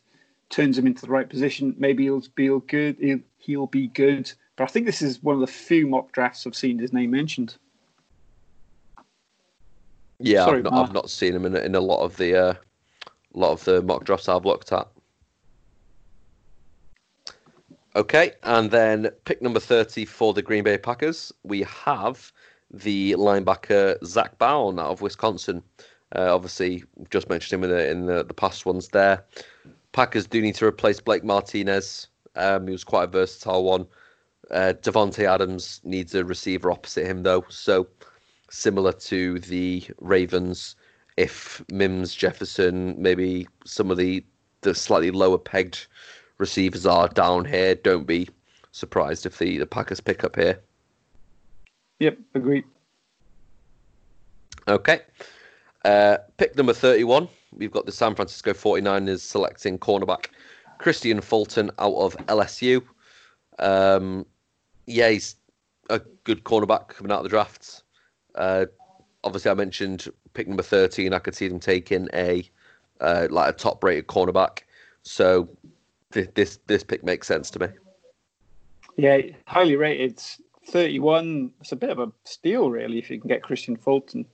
[0.48, 2.96] turns him into the right position, maybe he'll be good.
[3.00, 4.32] He'll, he'll be good.
[4.60, 7.12] But I think this is one of the few mock drafts I've seen his name
[7.12, 7.56] mentioned.
[10.18, 12.54] Yeah, Sorry, I've, not, I've, not, seen him in, in a lot of the uh,
[13.32, 14.86] lot of the mock drafts I've looked at.
[17.96, 22.30] Okay, and then pick number 30 for the Green Bay Packers, we have
[22.70, 25.62] the linebacker Zach Baun out of Wisconsin.
[26.14, 29.24] Uh, obviously, just mentioned him in the in the, the past ones there.
[29.92, 32.08] Packers do need to replace Blake Martinez.
[32.36, 33.86] Um, he was quite a versatile one.
[34.50, 37.44] Uh, Davante Adams needs a receiver opposite him, though.
[37.48, 37.86] So
[38.50, 40.76] similar to the Ravens,
[41.16, 44.24] if Mims, Jefferson, maybe some of the
[44.62, 45.86] the slightly lower pegged
[46.38, 48.28] receivers are down here, don't be
[48.72, 50.60] surprised if the, the Packers pick up here.
[51.98, 52.64] Yep, agreed.
[54.68, 55.00] Okay.
[55.84, 57.28] Uh, pick number 31.
[57.52, 60.26] We've got the San Francisco 49ers selecting cornerback
[60.78, 62.82] Kristian Fulton out of LSU.
[63.58, 64.24] Um,
[64.90, 65.36] yeah, he's
[65.88, 67.82] a good cornerback coming out of the drafts.
[68.34, 68.66] Uh,
[69.24, 71.12] obviously, I mentioned pick number thirteen.
[71.12, 72.48] I could see them taking a
[73.00, 74.60] uh, like a top-rated cornerback.
[75.02, 75.48] So
[76.12, 77.68] th- this this pick makes sense to me.
[78.96, 80.20] Yeah, highly rated.
[80.66, 81.50] Thirty-one.
[81.60, 84.26] It's a bit of a steal, really, if you can get Kristian Fulton.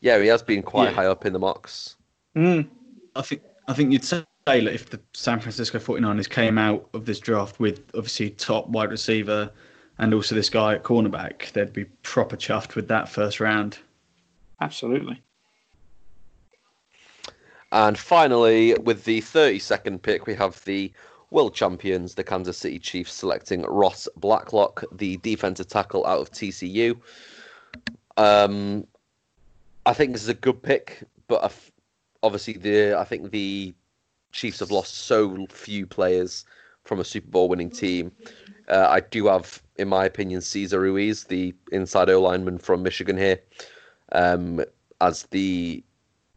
[0.00, 0.94] Yeah, he has been quite yeah.
[0.94, 1.96] high up in the mocks.
[2.34, 2.68] Mm.
[3.14, 7.04] I think I think you'd say that if the San Francisco 49ers came out of
[7.04, 9.50] this draft with obviously top wide receiver
[9.98, 13.78] and also this guy at cornerback, they'd be proper chuffed with that first round.
[14.60, 15.20] Absolutely.
[17.72, 20.92] And finally, with the 32nd pick, we have the
[21.30, 26.96] world champions, the Kansas City Chiefs, selecting Ross Blacklock, the defensive tackle out of TCU.
[28.16, 28.86] Um,
[29.84, 31.52] I think this is a good pick, but
[32.22, 33.74] obviously the I think the
[34.36, 36.44] Chiefs have lost so few players
[36.84, 38.12] from a Super Bowl winning team.
[38.68, 43.16] Uh, I do have, in my opinion, Cesar Ruiz, the inside O lineman from Michigan
[43.16, 43.40] here,
[44.12, 44.62] um,
[45.00, 45.82] as the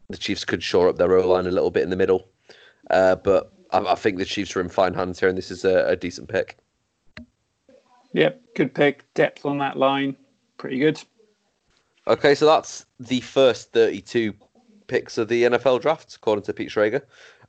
[0.08, 2.26] the Chiefs could shore up their O line a little bit in the middle.
[2.90, 5.64] Uh, but I, I, think the Chiefs are in fine hands here, and this is
[5.64, 6.56] a, a decent pick.
[8.12, 9.04] Yep, good pick.
[9.14, 10.16] Depth on that line,
[10.56, 11.00] pretty good.
[12.08, 14.34] Okay, so that's the first 32
[14.88, 17.02] picks of the NFL draft, according to Pete Schrager.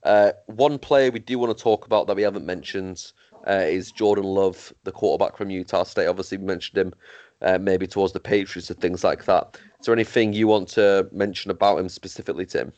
[0.04, 3.12] Uh, one player we do want to talk about that we haven't mentioned
[3.48, 6.08] uh, is Jordan Love, the quarterback from Utah State.
[6.08, 6.94] Obviously, we mentioned him
[7.42, 9.60] uh, maybe towards the Patriots and things like that.
[9.80, 12.72] Is there anything you want to mention about him specifically, Tim?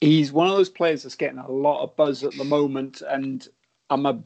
[0.00, 3.46] He's one of those players that's getting a lot of buzz at the moment, and
[3.90, 4.22] I'm a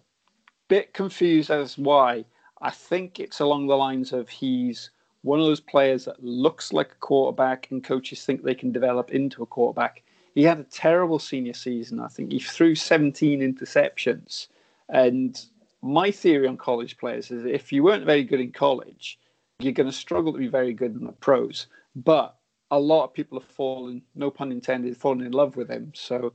[0.68, 2.24] bit confused as why.
[2.60, 4.90] I think it's along the lines of he's
[5.22, 9.10] one of those players that looks like a quarterback, and coaches think they can develop
[9.10, 10.02] into a quarterback.
[10.34, 12.00] He had a terrible senior season.
[12.00, 14.48] I think he threw 17 interceptions.
[14.88, 15.40] And
[15.82, 19.18] my theory on college players is if you weren't very good in college,
[19.58, 21.66] you're going to struggle to be very good in the pros.
[21.94, 22.34] But
[22.70, 25.92] a lot of people have fallen, no pun intended, fallen in love with him.
[25.94, 26.32] So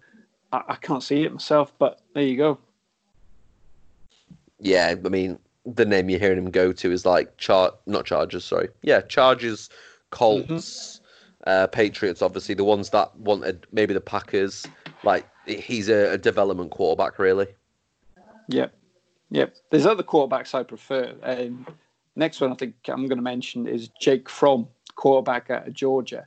[0.52, 2.60] I, I can't see it myself, but there you go.
[4.60, 8.46] Yeah, I mean, the name you're hearing him go to is like char not Chargers,
[8.46, 8.70] sorry.
[8.82, 9.70] Yeah, Chargers,
[10.12, 11.06] Colts, mm-hmm.
[11.46, 14.66] Uh, Patriots, obviously the ones that wanted maybe the Packers.
[15.04, 17.48] Like he's a, a development quarterback, really.
[18.50, 18.74] Yep,
[19.30, 19.56] yep.
[19.70, 21.14] There's other quarterbacks I prefer.
[21.24, 21.68] Um,
[22.16, 26.26] next one I think I'm going to mention is Jake Fromm, quarterback at Georgia.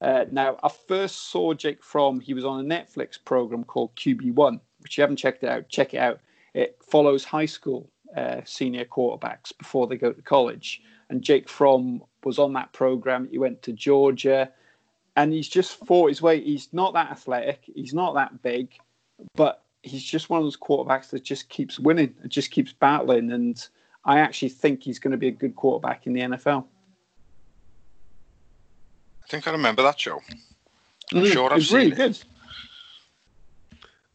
[0.00, 2.20] Uh, now, I first saw Jake Fromm.
[2.20, 5.68] He was on a Netflix program called QB One, which you haven't checked out.
[5.68, 6.20] Check it out.
[6.54, 10.82] It follows high school uh, senior quarterbacks before they go to college.
[11.10, 13.28] And Jake Fromm was on that program.
[13.30, 14.50] He went to Georgia,
[15.16, 16.40] and he's just fought his way.
[16.40, 17.62] He's not that athletic.
[17.74, 18.74] He's not that big,
[19.34, 23.32] but he's just one of those quarterbacks that just keeps winning and just keeps battling.
[23.32, 23.66] And
[24.04, 26.64] I actually think he's going to be a good quarterback in the NFL.
[29.24, 30.20] I think I remember that show.
[31.12, 31.96] I'm mm, sure I've seen really it.
[31.96, 32.18] Good.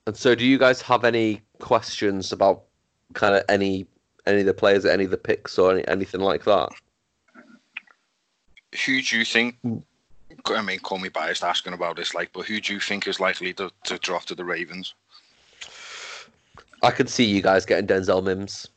[0.06, 2.64] And so, do you guys have any questions about
[3.14, 3.88] kind of any
[4.26, 6.70] any of the players, any of the picks, or any, anything like that?
[8.86, 9.58] Who do you think?
[10.46, 13.20] I mean, call me biased asking about this, like, but who do you think is
[13.20, 14.94] likely to, to drop to the Ravens?
[16.82, 18.68] I could see you guys getting Denzel Mims.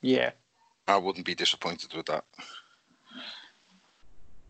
[0.00, 0.30] Yeah.
[0.86, 2.24] I wouldn't be disappointed with that.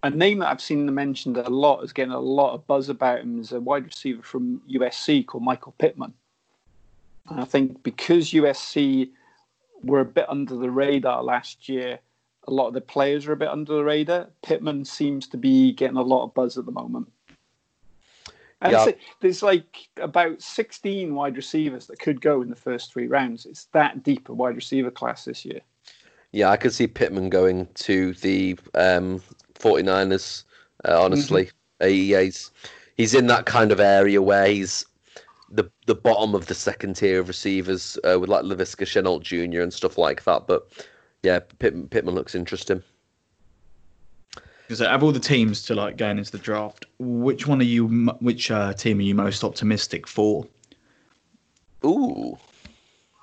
[0.02, 3.20] A name that I've seen mentioned a lot is getting a lot of buzz about
[3.20, 6.14] him is a wide receiver from USC called Michael Pittman.
[7.28, 9.10] I think because USC
[9.82, 11.98] were a bit under the radar last year,
[12.48, 14.28] a lot of the players are a bit under the radar.
[14.42, 17.10] Pittman seems to be getting a lot of buzz at the moment.
[18.62, 18.90] And yeah.
[19.20, 23.46] there's like about 16 wide receivers that could go in the first three rounds.
[23.46, 25.60] It's that deep a wide receiver class this year.
[26.32, 29.22] Yeah, I could see Pittman going to the um,
[29.54, 30.44] 49ers,
[30.86, 31.50] uh, honestly.
[31.80, 32.20] Mm-hmm.
[32.20, 32.50] he's,
[32.96, 34.84] he's in that kind of area where he's
[35.50, 39.60] the the bottom of the second tier of receivers uh, with like Laviska Shenault Jr.
[39.60, 40.46] and stuff like that.
[40.46, 40.86] But
[41.22, 42.82] yeah, Pittman, Pittman looks interesting.
[44.72, 47.64] So, out of all the teams to like going into the draft, which one are
[47.64, 47.88] you?
[48.20, 50.46] Which uh, team are you most optimistic for?
[51.84, 52.38] Ooh,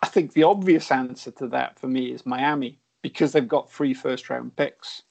[0.04, 3.94] I think the obvious answer to that for me is Miami because they've got three
[3.94, 5.04] first round picks.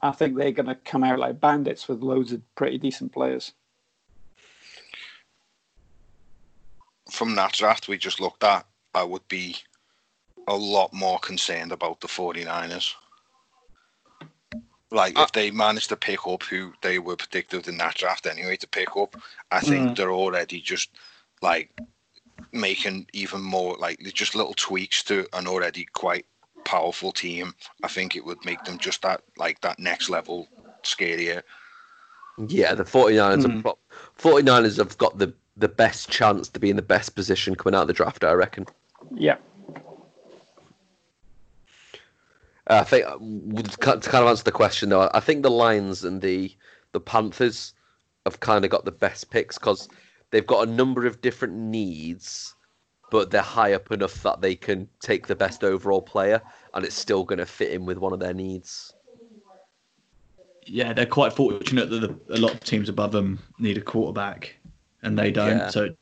[0.00, 3.52] I think they're going to come out like bandits with loads of pretty decent players.
[7.10, 9.56] From that draft we just looked at, I would be
[10.46, 12.94] a lot more concerned about the 49ers.
[14.90, 18.26] Like uh, if they manage to pick up who they were predicted in that draft
[18.26, 19.16] anyway to pick up,
[19.50, 19.96] I think mm.
[19.96, 20.90] they're already just
[21.42, 21.78] like
[22.52, 26.24] making even more like just little tweaks to an already quite
[26.64, 27.54] powerful team.
[27.82, 30.48] I think it would make them just that like that next level
[30.82, 31.42] scarier.
[32.46, 33.64] Yeah, the 49ers mm.
[33.64, 33.74] have,
[34.18, 37.82] 49ers have got the the best chance to be in the best position coming out
[37.82, 38.66] of the draft, I reckon.
[39.14, 39.36] Yeah.
[42.66, 46.20] Uh, I think to kind of answer the question though, I think the Lions and
[46.20, 46.54] the
[46.92, 47.74] the Panthers
[48.24, 49.88] have kind of got the best picks because
[50.30, 52.54] they've got a number of different needs,
[53.10, 56.40] but they're high up enough that they can take the best overall player,
[56.74, 58.92] and it's still going to fit in with one of their needs.
[60.66, 64.57] Yeah, they're quite fortunate that the, a lot of teams above them need a quarterback,
[65.02, 65.58] and they don't.
[65.58, 65.70] Yeah.
[65.70, 65.98] So it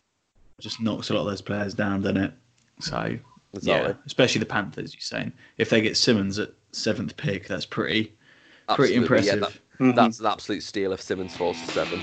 [0.60, 2.32] just knocks a lot of those players down, doesn't it?
[2.80, 3.18] So
[3.56, 3.90] Exactly.
[3.90, 4.94] Yeah, especially the Panthers.
[4.94, 8.12] You're saying if they get Simmons at seventh pick, that's pretty
[8.68, 9.34] pretty impressive.
[9.34, 9.92] Yeah, that, mm-hmm.
[9.92, 12.00] That's an absolute steal if Simmons falls to seven.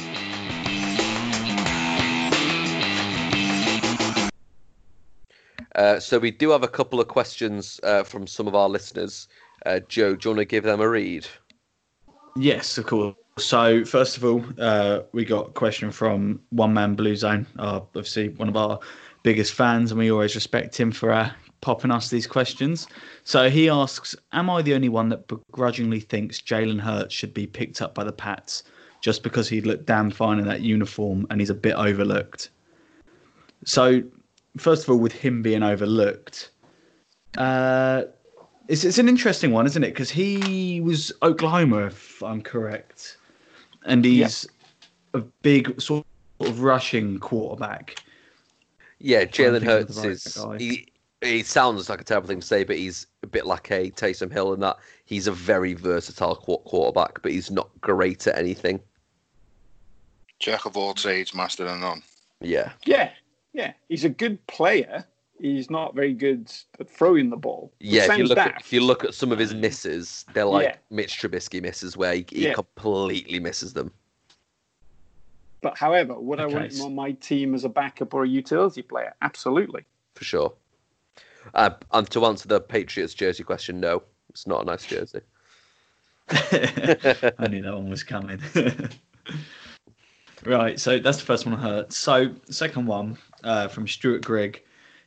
[5.75, 9.27] Uh, so we do have a couple of questions uh, from some of our listeners.
[9.65, 11.25] Uh, Joe, do you want to give them a read?
[12.35, 13.15] Yes, of course.
[13.37, 18.29] So first of all, uh, we got a question from One Man Blue Zone, obviously
[18.29, 18.79] one of our
[19.23, 21.31] biggest fans, and we always respect him for uh,
[21.61, 22.87] popping us these questions.
[23.23, 27.47] So he asks, "Am I the only one that begrudgingly thinks Jalen Hurts should be
[27.47, 28.63] picked up by the Pats
[29.01, 32.49] just because he looked damn fine in that uniform and he's a bit overlooked?"
[33.65, 34.03] So,
[34.57, 36.51] first of all, with him being overlooked,
[37.37, 38.03] uh,
[38.67, 39.89] it's it's an interesting one, isn't it?
[39.89, 43.17] Because he was Oklahoma, if I'm correct,
[43.85, 44.47] and he's
[45.13, 46.05] a big sort
[46.39, 48.03] of rushing quarterback.
[48.99, 50.37] Yeah, trying to Jalen Hurts the right is.
[50.37, 50.57] guy.
[50.57, 50.87] He,
[51.21, 54.31] he sounds like a terrible thing to say, but he's a bit like a Taysom
[54.31, 58.79] Hill in that he's a very versatile qu- quarterback, but he's not great at anything.
[60.39, 62.03] Jack of all trades, master of none.
[62.41, 62.73] Yeah.
[62.85, 63.11] Yeah,
[63.53, 63.73] yeah.
[63.87, 65.05] He's a good player.
[65.39, 67.73] He's not very good at throwing the ball.
[67.79, 70.45] Yeah, if you sounds look at if you look at some of his misses, they're
[70.45, 70.75] like Yeah.
[70.89, 72.53] Mitch Trubisky misses where he, he Yeah.
[72.53, 73.91] completely misses them.
[75.61, 78.81] But however, would I want him on my team as a backup or a utility
[78.81, 79.13] player?
[79.21, 79.85] Absolutely.
[80.15, 80.53] for sure.
[81.55, 85.21] Uh, and to answer the Patriots jersey question, no, it's not a nice jersey.
[86.29, 88.39] I knew that one was coming.
[90.45, 91.91] right, so that's the first one I heard.
[91.91, 94.61] So, second one uh, from Stuart Grigg.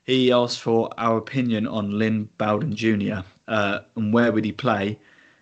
[0.07, 3.21] He asked for our opinion on Lynn Bowden Jr.
[3.49, 4.99] Uh, and where would he play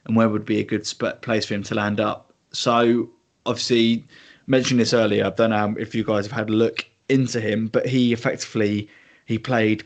[0.06, 2.32] and where would be a good sp- place for him to land up.
[2.52, 3.10] So,
[3.44, 4.04] obviously,
[4.46, 5.26] mentioned this earlier.
[5.26, 8.88] I don't know if you guys have had a look into him, but he effectively
[9.26, 9.84] he played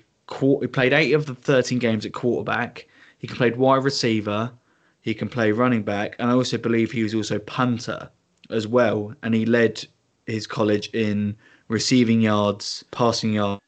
[0.61, 2.87] he played eight of the thirteen games at quarterback.
[3.19, 4.53] He played wide receiver.
[5.01, 8.11] He can play running back, and I also believe he was also punter
[8.51, 9.15] as well.
[9.23, 9.85] And he led
[10.27, 11.37] his college in
[11.69, 13.63] receiving yards, passing yards,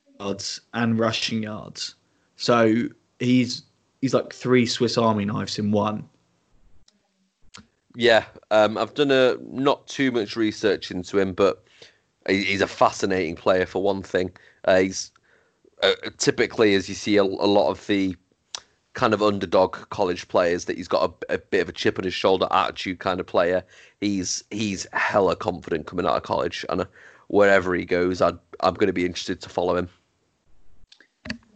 [0.75, 1.95] and rushing yards.
[2.37, 3.63] So he's
[4.01, 6.09] he's like three Swiss Army knives in one.
[7.97, 11.65] Yeah, um, I've done a not too much research into him, but
[12.29, 14.31] he's a fascinating player for one thing.
[14.65, 15.11] Uh, he's
[15.83, 18.17] uh, typically, as you see, a, a lot of the
[18.93, 22.05] kind of underdog college players that he's got a, a bit of a chip on
[22.05, 23.65] his shoulder attitude kind of player.
[24.01, 26.85] He's he's hella confident coming out of college, and uh,
[27.29, 29.89] wherever he goes, I'd, I'm going to be interested to follow him.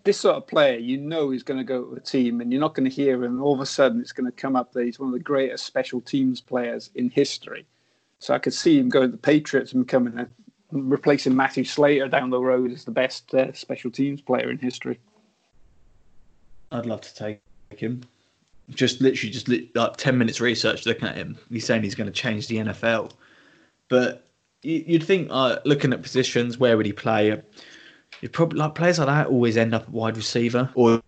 [0.05, 2.61] This sort of player, you know, is going to go to a team, and you're
[2.61, 3.42] not going to hear him.
[3.42, 5.64] All of a sudden, it's going to come up that he's one of the greatest
[5.64, 7.64] special teams players in history.
[8.18, 10.28] So I could see him going to the Patriots and becoming a
[10.72, 14.98] replacing Matthew Slater down the road as the best uh, special teams player in history.
[16.72, 17.40] I'd love to take
[17.76, 18.02] him.
[18.70, 21.38] Just literally, just li- like ten minutes research looking at him.
[21.50, 23.12] He's saying he's going to change the NFL,
[23.88, 24.26] but
[24.62, 27.40] you- you'd think, uh, looking at positions, where would he play?
[28.20, 31.00] You'd probably like players like that always end up wide receiver, or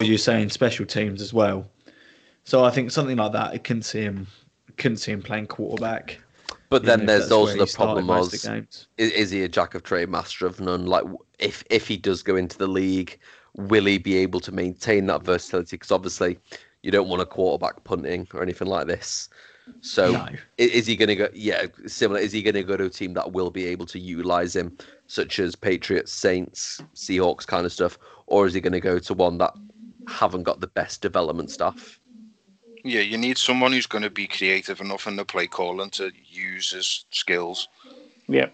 [0.00, 1.68] you're saying special teams as well.
[2.44, 4.26] So I think something like that, I can't see him,
[4.76, 6.20] couldn't see him playing quarterback.
[6.70, 8.66] But then there's also the problem of the
[8.96, 10.86] is, is he a jack of trade, master of none?
[10.86, 11.04] Like,
[11.38, 13.18] if if he does go into the league,
[13.56, 15.76] will he be able to maintain that versatility?
[15.76, 16.38] Because obviously,
[16.82, 19.28] you don't want a quarterback punting or anything like this.
[19.82, 20.18] So, No.
[20.18, 21.28] i- is he going to go?
[21.34, 22.20] Yeah, similar.
[22.20, 24.76] Is he going to go to a team that will be able to utilize him,
[25.12, 27.98] such as Patriots, Saints, Seahawks, kind of stuff,
[28.28, 29.52] or is he going to go to one that
[30.08, 32.00] haven't got the best development staff?
[32.82, 36.12] Yeah, you need someone who's going to be creative enough in the play calling to
[36.24, 37.68] use his skills.
[38.26, 38.46] Yeah.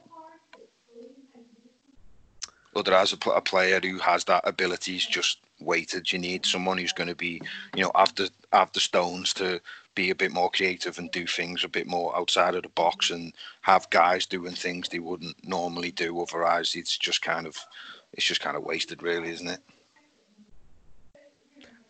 [2.74, 6.12] Otherwise, a, pl- a player who has that ability is just weighted.
[6.12, 7.40] You need someone who's going to be,
[7.74, 9.60] you know, have the have the stones to
[9.94, 13.10] be a bit more creative and do things a bit more outside of the box,
[13.10, 13.32] and
[13.62, 16.20] have guys doing things they wouldn't normally do.
[16.20, 17.56] Otherwise, it's just kind of,
[18.12, 19.60] it's just kind of wasted, really, isn't it?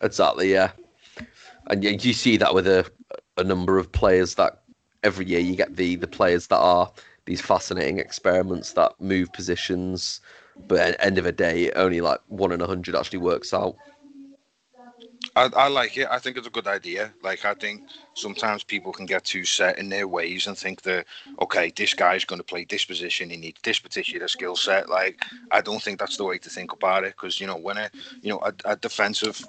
[0.01, 0.71] Exactly, yeah.
[1.67, 2.89] And you, you see that with a
[3.37, 4.61] a number of players that
[5.03, 6.91] every year you get the the players that are
[7.25, 10.19] these fascinating experiments that move positions,
[10.67, 13.77] but at end of the day, only like one in a hundred actually works out.
[15.35, 16.07] I, I like it.
[16.09, 17.13] I think it's a good idea.
[17.21, 17.83] Like I think
[18.13, 21.05] sometimes people can get too set in their ways and think that
[21.41, 23.29] okay, this guy's going to play this position.
[23.29, 24.89] He needs this particular skill set.
[24.89, 25.21] Like
[25.51, 27.89] I don't think that's the way to think about it because you know when a
[28.21, 29.47] you know a, a defensive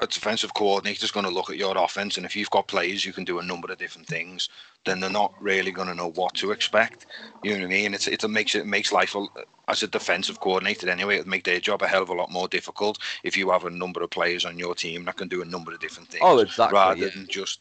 [0.00, 3.04] a defensive coordinator is going to look at your offense, and if you've got players
[3.04, 4.48] you can do a number of different things,
[4.84, 7.06] then they're not really going to know what to expect.
[7.42, 7.94] You know what I mean?
[7.94, 9.14] It's it makes it makes life
[9.68, 11.18] as a defensive coordinator anyway.
[11.18, 13.70] It make their job a hell of a lot more difficult if you have a
[13.70, 16.24] number of players on your team that can do a number of different things.
[16.24, 17.10] Oh, exactly, Rather yeah.
[17.14, 17.60] than just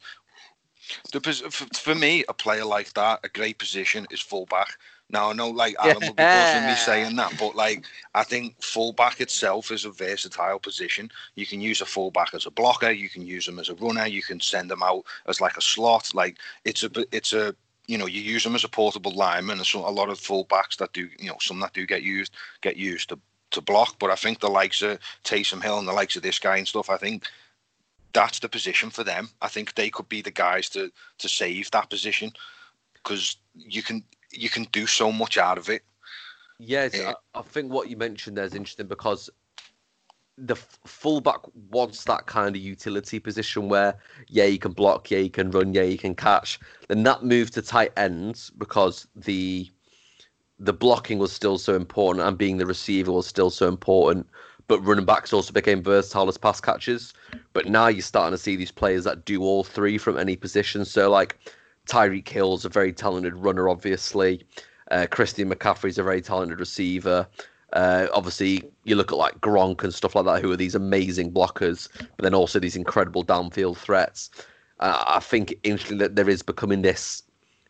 [1.11, 4.77] the for, for me, a player like that, a great position is fullback.
[5.13, 7.85] Now I know, like Alan will be buzzing me saying that, but like
[8.15, 11.11] I think fullback itself is a versatile position.
[11.35, 14.07] You can use a fullback as a blocker, you can use them as a runner,
[14.07, 16.09] you can send them out as like a slot.
[16.15, 19.59] Like it's a it's a you know you use them as a portable lineman.
[19.59, 22.33] And so a lot of fullbacks that do you know some that do get used
[22.61, 23.19] get used to
[23.51, 23.99] to block.
[23.99, 26.67] But I think the likes of Taysom Hill and the likes of this guy and
[26.67, 27.27] stuff, I think
[28.13, 29.29] that's the position for them.
[29.43, 32.31] I think they could be the guys to to save that position
[32.95, 34.03] because you can
[34.33, 35.83] you can do so much out of it.
[36.59, 37.13] Yes, Yeah.
[37.33, 39.29] I, I think what you mentioned there is interesting because
[40.37, 41.39] the f- fullback
[41.69, 43.95] wants that kind of utility position where
[44.27, 46.59] yeah you can block, yeah you can run, yeah you can catch.
[46.87, 49.69] Then that move to tight ends because the
[50.59, 54.27] the blocking was still so important and being the receiver was still so important.
[54.67, 57.13] But running backs also became versatile as pass catchers.
[57.51, 60.85] But now you're starting to see these players that do all three from any position.
[60.85, 61.37] So like
[61.87, 64.45] Tyreek Hill's a very talented runner, obviously.
[64.91, 67.27] Uh, Christian McCaffrey's a very talented receiver.
[67.73, 71.31] Uh, obviously, you look at like Gronk and stuff like that, who are these amazing
[71.31, 74.29] blockers, but then also these incredible downfield threats.
[74.79, 77.23] Uh, I think interestingly that there is becoming this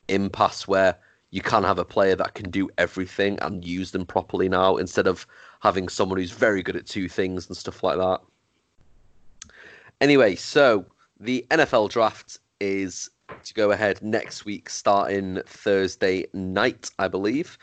[0.10, 0.98] impasse where
[1.31, 5.07] you can have a player that can do everything and use them properly now instead
[5.07, 5.26] of
[5.61, 8.22] having someone who's very good at two things and stuff like that.
[10.02, 10.85] Anyway, so
[11.19, 13.10] the NFL draft is
[13.44, 17.58] to go ahead next week, starting Thursday night, I believe.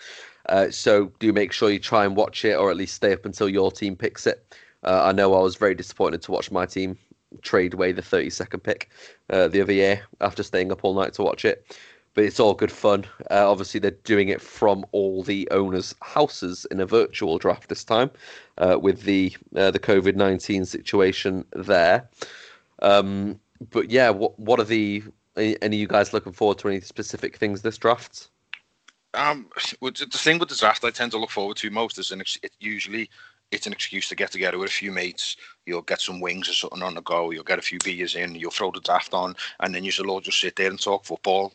[0.48, 3.24] Uh, so do make sure you try and watch it, or at least stay up
[3.24, 4.54] until your team picks it.
[4.82, 6.96] Uh, I know I was very disappointed to watch my team
[7.42, 8.90] trade away the 32nd pick
[9.30, 11.76] uh, the other year after staying up all night to watch it.
[12.14, 13.04] But it's all good fun.
[13.30, 17.84] Uh, obviously, they're doing it from all the owners' houses in a virtual draft this
[17.84, 18.10] time,
[18.58, 22.08] uh, with the uh, the COVID nineteen situation there.
[22.82, 23.38] Um,
[23.70, 25.04] but yeah, what what are the
[25.36, 28.28] any, any of you guys looking forward to any specific things this draft?
[29.14, 29.48] Um,
[29.80, 32.38] the thing with the draft I tend to look forward to most is an ex-
[32.42, 33.10] it usually
[33.50, 35.36] it's an excuse to get together with a few mates.
[35.66, 37.30] You'll get some wings or something on the go.
[37.30, 38.36] You'll get a few beers in.
[38.36, 41.52] You'll throw the draft on, and then you'll all just sit there and talk football.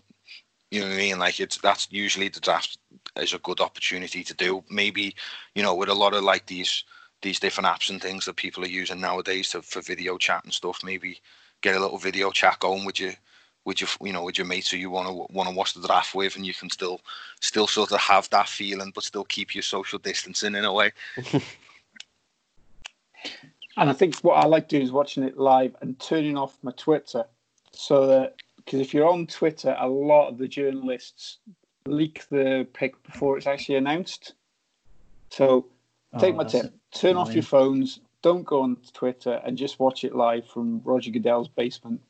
[0.72, 1.20] You know what I mean?
[1.20, 2.78] Like it's that's usually the draft
[3.18, 4.64] is a good opportunity to do.
[4.70, 5.16] Maybe
[5.54, 6.84] you know with a lot of like these
[7.22, 10.54] these different apps and things that people are using nowadays to, for video chat and
[10.54, 10.84] stuff.
[10.84, 11.22] Maybe
[11.62, 13.14] get a little video chat going with you
[13.66, 15.86] with your you know with your mates who you want to want to watch the
[15.86, 17.02] draft with, and you can still
[17.42, 20.92] still sort of have that feeling, but still keep your social distancing in a way.
[23.78, 26.72] and I think what I like doing is watching it live and turning off my
[26.78, 27.26] Twitter,
[27.72, 31.40] so that because if you're on Twitter, a lot of the journalists
[31.88, 34.34] leak the pick before it's actually announced.
[35.32, 35.66] So
[36.14, 37.28] oh, take oh, my tip: turn annoying.
[37.28, 41.48] off your phones, don't go on Twitter, and just watch it live from Roger Goodell's
[41.48, 42.02] basement.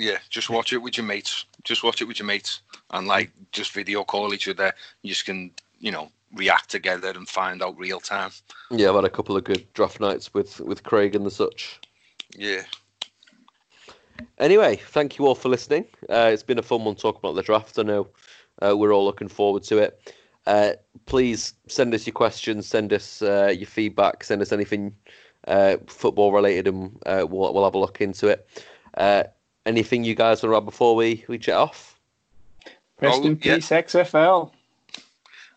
[0.00, 1.44] Yeah, just watch it with your mates.
[1.62, 4.72] Just watch it with your mates, and like just video call each other.
[5.02, 8.30] You just can, you know, react together and find out real time.
[8.70, 11.78] Yeah, I've had a couple of good draft nights with with Craig and the such.
[12.34, 12.62] Yeah.
[14.38, 15.84] Anyway, thank you all for listening.
[16.08, 17.78] Uh, it's been a fun one talking about the draft.
[17.78, 18.08] I know
[18.62, 20.14] uh, we're all looking forward to it.
[20.46, 20.72] Uh,
[21.04, 24.94] please send us your questions, send us uh, your feedback, send us anything
[25.46, 28.48] uh, football related, and uh, we'll, we'll have a look into it.
[29.70, 31.96] Anything you guys want to add before we, we jet off?
[33.00, 33.82] Rest oh, in peace, yeah.
[33.82, 34.50] XFL.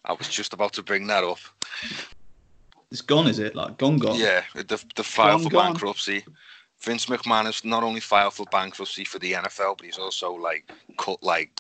[0.06, 1.40] I was just about to bring that up.
[2.92, 3.56] It's gone, is it?
[3.56, 4.20] Like gone, gone.
[4.20, 5.74] Yeah, the the file gone, for gone.
[5.74, 6.24] bankruptcy.
[6.80, 10.72] Vince McMahon has not only filed for bankruptcy for the NFL, but he's also like
[11.00, 11.60] cut like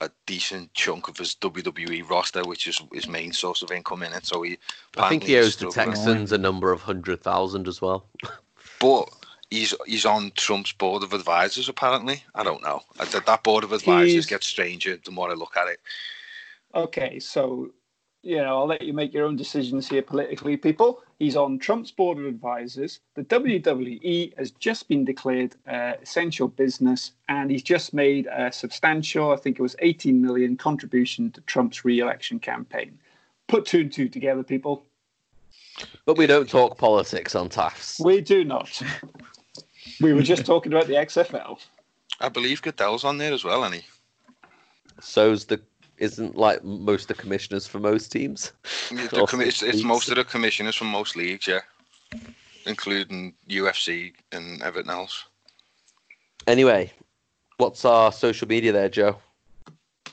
[0.00, 4.14] a decent chunk of his WWE roster, which is his main source of income in
[4.14, 4.24] it.
[4.24, 4.56] So he,
[4.96, 8.06] I think he owes the Texans a number of hundred thousand as well.
[8.80, 9.10] but
[9.50, 11.68] he's he's on Trump's board of advisors.
[11.68, 12.82] Apparently, I don't know.
[12.96, 14.26] That board of advisors he's...
[14.26, 15.80] gets stranger the more I look at it.
[16.74, 17.70] Okay, so
[18.22, 21.02] you know, I'll let you make your own decisions here politically, people.
[21.18, 23.00] He's on Trump's board of advisors.
[23.14, 29.32] The WWE has just been declared uh, essential business, and he's just made a substantial,
[29.32, 32.98] I think it was 18 million contribution to Trump's re-election campaign.
[33.48, 34.84] Put two and two together, people.
[36.04, 38.04] But we don't talk politics on TAFs.
[38.04, 38.82] We do not.
[40.00, 41.58] We were just talking about the XFL.
[42.20, 43.84] I believe Goodell's on there as well, any.
[45.00, 45.60] So's the
[45.98, 48.52] isn't like most of the commissioners for most teams.
[48.90, 51.60] Yeah, com- it's, it's most of the commissioners from most leagues, yeah,
[52.66, 55.26] including UFC and everything else.
[56.46, 56.90] Anyway,
[57.58, 59.18] what's our social media there, Joe?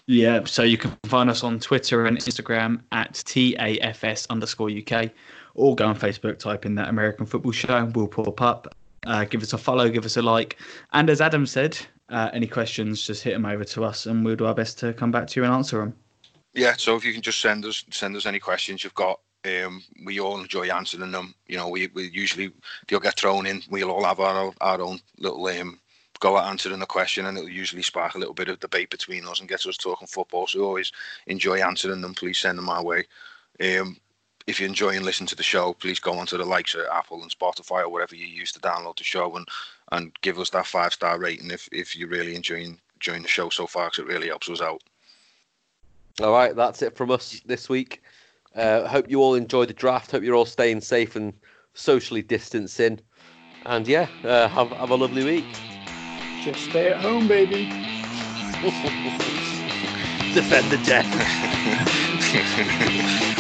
[0.08, 5.12] Yeah, so you can find us on Twitter and Instagram at TAFS underscore UK,
[5.56, 8.76] or go on Facebook, type in that American Football Show, and we'll pop up.
[9.06, 10.58] Uh, give us a follow, give us a like.
[10.94, 11.78] And as Adam said,
[12.10, 14.94] uh, any questions, just hit them over to us and we'll do our best to
[14.94, 15.96] come back to you and answer them.
[16.54, 19.84] Yeah, so if you can just send us send us any questions you've got, um,
[20.06, 21.36] we all enjoy answering them.
[21.48, 22.52] You know, we, we usually
[22.88, 23.62] they'll get thrown in.
[23.70, 25.80] We'll all have our our own little um,
[26.20, 29.28] go at answering the question, and it'll usually spark a little bit of debate between
[29.28, 30.48] us and get us talking football.
[30.48, 30.92] So we always
[31.28, 32.16] enjoy answering them.
[32.16, 33.06] Please send them our way.
[33.62, 33.98] Um,
[34.48, 37.30] if you're enjoying listening to the show, please go onto the likes of Apple and
[37.30, 39.48] Spotify or whatever you use to download the show and
[39.92, 43.50] and give us that five star rating if if you're really enjoying enjoying the show
[43.50, 44.82] so far because it really helps us out.
[46.22, 48.02] All right, that's it from us this week.
[48.56, 50.12] Uh, hope you all enjoy the draft.
[50.12, 51.34] Hope you're all staying safe and
[51.74, 53.00] socially distancing.
[53.66, 55.46] And yeah, uh, have have a lovely week.
[56.42, 57.66] Just stay at home, baby.
[60.34, 61.08] Defend the death.